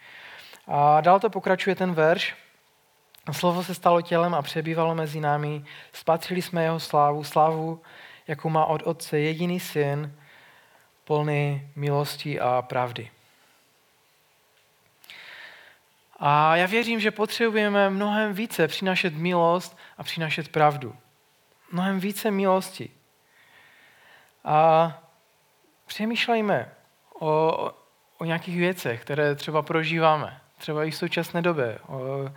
A 0.67 1.01
dál 1.01 1.19
to 1.19 1.29
pokračuje 1.29 1.75
ten 1.75 1.93
verš. 1.93 2.35
Slovo 3.31 3.63
se 3.63 3.75
stalo 3.75 4.01
tělem 4.01 4.33
a 4.33 4.41
přebývalo 4.41 4.95
mezi 4.95 5.19
námi. 5.19 5.65
Spatřili 5.93 6.41
jsme 6.41 6.63
jeho 6.63 6.79
slávu, 6.79 7.23
slávu, 7.23 7.81
jakou 8.27 8.49
má 8.49 8.65
od 8.65 8.81
Otce 8.83 9.19
jediný 9.19 9.59
syn, 9.59 10.15
plný 11.03 11.69
milosti 11.75 12.39
a 12.39 12.61
pravdy. 12.61 13.11
A 16.19 16.55
já 16.55 16.65
věřím, 16.65 16.99
že 16.99 17.11
potřebujeme 17.11 17.89
mnohem 17.89 18.33
více 18.33 18.67
přinašet 18.67 19.13
milost 19.13 19.77
a 19.97 20.03
přinašet 20.03 20.49
pravdu. 20.49 20.95
Mnohem 21.71 21.99
více 21.99 22.31
milosti. 22.31 22.89
A 24.45 24.93
přemýšlejme 25.85 26.71
o, 27.19 27.71
o 28.17 28.25
nějakých 28.25 28.57
věcech, 28.57 29.01
které 29.01 29.35
třeba 29.35 29.61
prožíváme. 29.61 30.41
Třeba 30.57 30.83
i 30.83 30.91
v 30.91 30.95
současné 30.95 31.41
době. 31.41 31.79
O, 31.87 32.29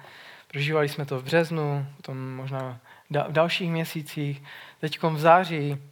prožívali 0.57 0.88
jsme 0.88 1.07
to 1.07 1.19
v 1.21 1.25
březnu, 1.25 1.87
potom 1.97 2.35
možná 2.35 2.81
v 3.11 3.33
dalších 3.33 3.71
měsících. 3.71 4.42
Teď 4.81 5.03
v 5.03 5.19
září 5.19 5.83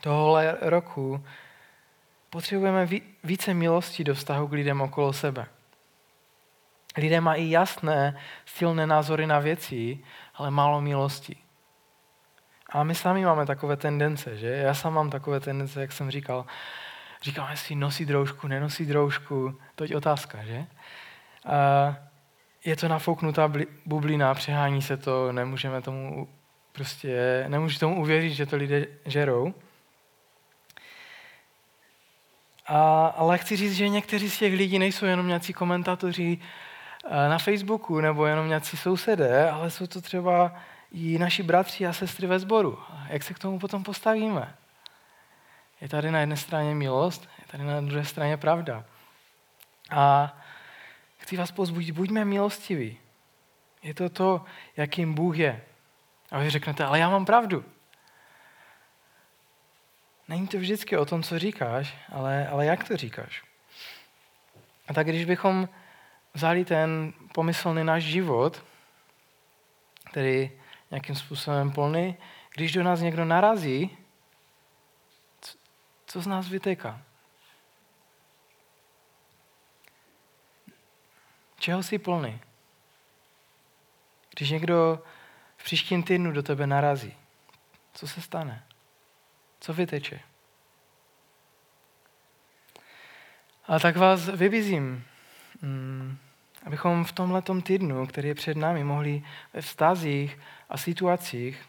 tohohle 0.00 0.56
roku 0.60 1.24
potřebujeme 2.30 2.88
více 3.24 3.54
milosti 3.54 4.04
do 4.04 4.14
vztahu 4.14 4.48
k 4.48 4.52
lidem 4.52 4.80
okolo 4.80 5.12
sebe. 5.12 5.46
Lidé 6.96 7.20
mají 7.20 7.50
jasné, 7.50 8.18
silné 8.46 8.86
názory 8.86 9.26
na 9.26 9.38
věci, 9.38 9.98
ale 10.34 10.50
málo 10.50 10.80
milosti. 10.80 11.36
A 12.70 12.82
my 12.82 12.94
sami 12.94 13.24
máme 13.24 13.46
takové 13.46 13.76
tendence, 13.76 14.36
že? 14.36 14.48
Já 14.48 14.74
sám 14.74 14.94
mám 14.94 15.10
takové 15.10 15.40
tendence, 15.40 15.80
jak 15.80 15.92
jsem 15.92 16.10
říkal. 16.10 16.46
Říkáme 17.22 17.56
si, 17.56 17.74
nosí 17.74 18.06
droužku, 18.06 18.48
nenosí 18.48 18.86
droužku, 18.86 19.58
to 19.74 19.84
je 19.84 19.96
otázka, 19.96 20.44
že? 20.44 20.66
A 21.46 21.96
je 22.64 22.76
to 22.76 22.88
nafouknutá 22.88 23.52
bublina, 23.86 24.34
přehání 24.34 24.82
se 24.82 24.96
to, 24.96 25.32
nemůžeme 25.32 25.82
tomu 25.82 26.28
prostě, 26.72 27.44
nemůžu 27.48 27.78
tomu 27.78 28.00
uvěřit, 28.00 28.30
že 28.34 28.46
to 28.46 28.56
lidé 28.56 28.86
žerou. 29.06 29.54
A, 32.66 33.06
ale 33.06 33.38
chci 33.38 33.56
říct, 33.56 33.76
že 33.76 33.88
někteří 33.88 34.30
z 34.30 34.38
těch 34.38 34.54
lidí 34.54 34.78
nejsou 34.78 35.06
jenom 35.06 35.28
nějací 35.28 35.52
komentátoři 35.52 36.38
eh, 37.04 37.28
na 37.28 37.38
Facebooku 37.38 38.00
nebo 38.00 38.26
jenom 38.26 38.48
nějací 38.48 38.76
sousedé, 38.76 39.50
ale 39.50 39.70
jsou 39.70 39.86
to 39.86 40.00
třeba 40.00 40.52
i 40.92 41.18
naši 41.18 41.42
bratři 41.42 41.86
a 41.86 41.92
sestry 41.92 42.26
ve 42.26 42.38
sboru. 42.38 42.78
Jak 43.08 43.22
se 43.22 43.34
k 43.34 43.38
tomu 43.38 43.58
potom 43.58 43.82
postavíme? 43.82 44.54
Je 45.80 45.88
tady 45.88 46.10
na 46.10 46.20
jedné 46.20 46.36
straně 46.36 46.74
milost, 46.74 47.28
je 47.38 47.44
tady 47.46 47.64
na 47.64 47.80
druhé 47.80 48.04
straně 48.04 48.36
pravda. 48.36 48.84
A 49.90 50.34
chci 51.24 51.36
vás 51.36 51.52
pozbudit, 51.52 51.94
buďme 51.94 52.24
milostiví. 52.24 52.98
Je 53.82 53.94
to 53.94 54.08
to, 54.08 54.44
jakým 54.76 55.14
Bůh 55.14 55.38
je. 55.38 55.64
A 56.30 56.38
vy 56.38 56.50
řeknete, 56.50 56.84
ale 56.84 56.98
já 56.98 57.10
mám 57.10 57.24
pravdu. 57.24 57.64
Není 60.28 60.48
to 60.48 60.58
vždycky 60.58 60.96
o 60.96 61.04
tom, 61.04 61.22
co 61.22 61.38
říkáš, 61.38 61.96
ale, 62.12 62.48
ale 62.48 62.66
jak 62.66 62.88
to 62.88 62.96
říkáš. 62.96 63.42
A 64.88 64.94
tak 64.94 65.06
když 65.06 65.24
bychom 65.24 65.68
vzali 66.34 66.64
ten 66.64 67.12
pomyslný 67.32 67.84
náš 67.84 68.02
život, 68.02 68.64
který 70.10 70.50
nějakým 70.90 71.14
způsobem 71.14 71.72
plný, 71.72 72.16
když 72.54 72.72
do 72.72 72.82
nás 72.82 73.00
někdo 73.00 73.24
narazí, 73.24 73.96
co, 75.40 75.58
co 76.06 76.20
z 76.20 76.26
nás 76.26 76.48
vyteká? 76.48 77.02
Čeho 81.64 81.82
jsi 81.82 81.98
plný? 81.98 82.40
Když 84.36 84.50
někdo 84.50 85.02
v 85.56 85.64
příštím 85.64 86.02
týdnu 86.02 86.32
do 86.32 86.42
tebe 86.42 86.66
narazí, 86.66 87.14
co 87.94 88.08
se 88.08 88.20
stane? 88.20 88.62
Co 89.60 89.74
vyteče? 89.74 90.20
A 93.66 93.78
tak 93.78 93.96
vás 93.96 94.28
vybízím, 94.28 95.04
mm, 95.62 96.18
abychom 96.66 97.04
v 97.04 97.12
tomhle 97.12 97.42
týdnu, 97.62 98.06
který 98.06 98.28
je 98.28 98.34
před 98.34 98.56
námi, 98.56 98.84
mohli 98.84 99.22
ve 99.52 99.60
vztazích 99.60 100.38
a 100.68 100.76
situacích, 100.76 101.62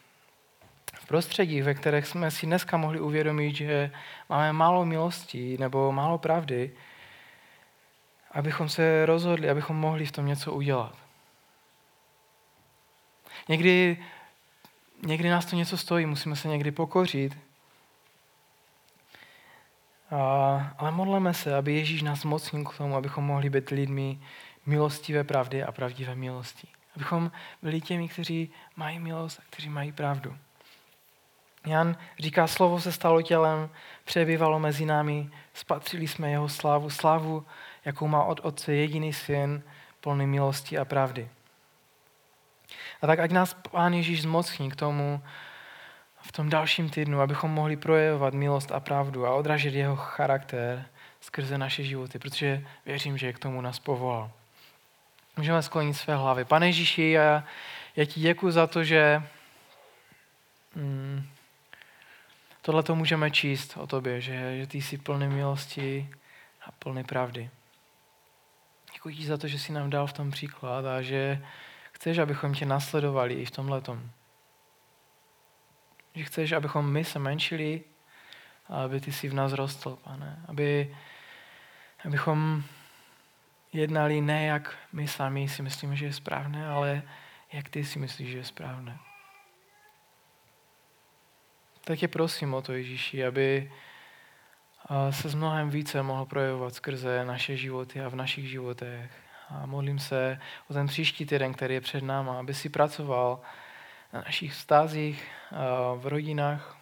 v 0.93 1.08
prostředích, 1.08 1.63
ve 1.63 1.73
kterých 1.73 2.05
jsme 2.05 2.31
si 2.31 2.45
dneska 2.45 2.77
mohli 2.77 2.99
uvědomit, 2.99 3.55
že 3.55 3.91
máme 4.29 4.53
málo 4.53 4.86
milosti 4.86 5.58
nebo 5.60 5.91
málo 5.91 6.17
pravdy, 6.17 6.71
abychom 8.35 8.69
se 8.69 9.05
rozhodli, 9.05 9.49
abychom 9.49 9.75
mohli 9.77 10.05
v 10.05 10.11
tom 10.11 10.25
něco 10.25 10.53
udělat. 10.53 10.95
Někdy, 13.49 13.97
někdy 15.05 15.29
nás 15.29 15.45
to 15.45 15.55
něco 15.55 15.77
stojí, 15.77 16.05
musíme 16.05 16.35
se 16.35 16.47
někdy 16.47 16.71
pokořit, 16.71 17.37
a, 20.11 20.17
ale 20.77 20.91
modleme 20.91 21.33
se, 21.33 21.55
aby 21.55 21.73
Ježíš 21.73 22.01
nás 22.01 22.23
mocnil 22.23 22.63
k 22.63 22.77
tomu, 22.77 22.95
abychom 22.95 23.23
mohli 23.23 23.49
být 23.49 23.69
lidmi 23.69 24.19
milostivé 24.65 25.23
pravdy 25.23 25.63
a 25.63 25.71
pravdivé 25.71 26.15
milosti. 26.15 26.67
Abychom 26.95 27.31
byli 27.61 27.81
těmi, 27.81 28.07
kteří 28.09 28.51
mají 28.75 28.99
milost 28.99 29.39
a 29.39 29.43
kteří 29.49 29.69
mají 29.69 29.91
pravdu. 29.91 30.37
Jan 31.65 31.97
říká, 32.19 32.47
slovo 32.47 32.79
se 32.79 32.91
stalo 32.91 33.21
tělem, 33.21 33.69
přebývalo 34.03 34.59
mezi 34.59 34.85
námi, 34.85 35.29
spatřili 35.53 36.07
jsme 36.07 36.31
jeho 36.31 36.49
slávu, 36.49 36.89
slávu, 36.89 37.45
jakou 37.85 38.07
má 38.07 38.23
od 38.23 38.39
Otce 38.43 38.73
jediný 38.73 39.13
syn, 39.13 39.63
plný 40.01 40.27
milosti 40.27 40.77
a 40.77 40.85
pravdy. 40.85 41.29
A 43.01 43.07
tak 43.07 43.19
ať 43.19 43.31
nás 43.31 43.53
Pán 43.53 43.93
Ježíš 43.93 44.21
zmocní 44.21 44.71
k 44.71 44.75
tomu, 44.75 45.21
v 46.21 46.31
tom 46.31 46.49
dalším 46.49 46.89
týdnu, 46.89 47.21
abychom 47.21 47.51
mohli 47.51 47.77
projevovat 47.77 48.33
milost 48.33 48.71
a 48.71 48.79
pravdu 48.79 49.25
a 49.25 49.35
odražet 49.35 49.73
jeho 49.73 49.95
charakter 49.95 50.85
skrze 51.21 51.57
naše 51.57 51.83
životy, 51.83 52.19
protože 52.19 52.65
věřím, 52.85 53.17
že 53.17 53.27
je 53.27 53.33
k 53.33 53.39
tomu 53.39 53.61
nás 53.61 53.79
povolal. 53.79 54.31
Můžeme 55.37 55.61
sklonit 55.61 55.97
své 55.97 56.15
hlavy. 56.15 56.45
Pane 56.45 56.67
Ježíši, 56.67 57.09
já, 57.09 57.43
já 57.95 58.05
ti 58.05 58.19
děkuji 58.19 58.51
za 58.51 58.67
to, 58.67 58.83
že 58.83 59.23
mm, 60.75 61.29
tohle 62.61 62.83
to 62.83 62.95
můžeme 62.95 63.31
číst 63.31 63.77
o 63.77 63.87
tobě, 63.87 64.21
že, 64.21 64.57
že 64.57 64.67
ty 64.67 64.81
jsi 64.81 64.97
plný 64.97 65.27
milosti 65.27 66.09
a 66.65 66.71
plný 66.71 67.03
pravdy. 67.03 67.49
Děkuji 68.95 69.15
ti 69.15 69.25
za 69.25 69.38
to, 69.38 69.47
že 69.47 69.60
jsi 69.60 69.71
nám 69.71 69.89
dal 69.89 70.08
v 70.08 70.13
tom 70.13 70.31
příklad 70.31 70.86
a 70.86 71.01
že 71.01 71.45
chceš, 71.91 72.17
abychom 72.17 72.53
tě 72.53 72.65
nasledovali 72.65 73.34
i 73.34 73.45
v 73.45 73.51
tom. 73.51 74.12
Že 76.13 76.23
chceš, 76.23 76.51
abychom 76.51 76.91
my 76.91 77.03
se 77.03 77.19
menšili 77.19 77.84
a 78.69 78.84
aby 78.84 79.01
ty 79.01 79.12
si 79.12 79.29
v 79.29 79.34
nás 79.34 79.53
rostl, 79.53 79.97
pane. 80.03 80.45
Aby, 80.47 80.95
abychom 82.05 82.63
jednali 83.73 84.21
ne 84.21 84.45
jak 84.45 84.77
my 84.93 85.08
sami 85.08 85.49
si 85.49 85.62
myslíme, 85.62 85.95
že 85.95 86.05
je 86.05 86.13
správné, 86.13 86.67
ale 86.67 87.03
jak 87.53 87.69
ty 87.69 87.84
si 87.84 87.99
myslíš, 87.99 88.29
že 88.29 88.38
je 88.38 88.43
správné. 88.43 88.97
Tak 91.84 92.01
je 92.01 92.08
prosím 92.08 92.53
o 92.53 92.62
to, 92.62 92.73
Ježíši, 92.73 93.25
aby 93.25 93.71
se 95.09 95.29
s 95.29 95.35
mnohem 95.35 95.69
více 95.69 96.03
mohl 96.03 96.25
projevovat 96.25 96.75
skrze 96.75 97.25
naše 97.25 97.57
životy 97.57 98.01
a 98.01 98.09
v 98.09 98.15
našich 98.15 98.49
životech. 98.49 99.11
A 99.49 99.65
modlím 99.65 99.99
se 99.99 100.39
o 100.69 100.73
ten 100.73 100.87
příští 100.87 101.25
týden, 101.25 101.53
který 101.53 101.73
je 101.73 101.81
před 101.81 102.03
náma, 102.03 102.39
aby 102.39 102.53
si 102.53 102.69
pracoval 102.69 103.41
na 104.13 104.21
našich 104.21 104.53
vztazích 104.53 105.27
v 105.97 106.07
rodinách, 106.07 106.77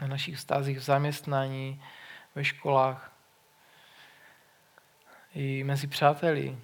na 0.00 0.06
našich 0.06 0.36
vztazích 0.36 0.78
v 0.78 0.82
zaměstnání, 0.82 1.82
ve 2.34 2.44
školách, 2.44 3.12
i 5.34 5.64
mezi 5.64 5.86
přáteli, 5.86 6.58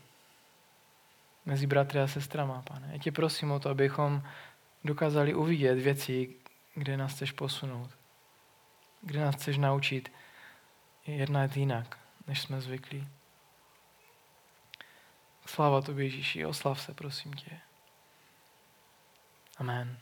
mezi 1.46 1.66
bratry 1.66 2.00
a 2.00 2.06
sestrama, 2.06 2.62
pane. 2.62 2.88
Já 2.92 2.98
tě 2.98 3.12
prosím 3.12 3.50
o 3.50 3.60
to, 3.60 3.70
abychom 3.70 4.22
dokázali 4.84 5.34
uvidět 5.34 5.78
věci, 5.78 6.34
kde 6.74 6.96
nás 6.96 7.14
chceš 7.14 7.32
posunout. 7.32 7.99
Kde 9.00 9.20
nás 9.20 9.34
chceš 9.34 9.58
naučit 9.58 10.12
jednat 11.06 11.56
jinak, 11.56 11.98
než 12.26 12.40
jsme 12.40 12.60
zvyklí. 12.60 13.08
Sláva 15.46 15.82
tobě, 15.82 16.04
Ježíši, 16.04 16.46
oslav 16.46 16.80
se, 16.80 16.94
prosím 16.94 17.32
tě. 17.32 17.60
Amen. 19.58 19.98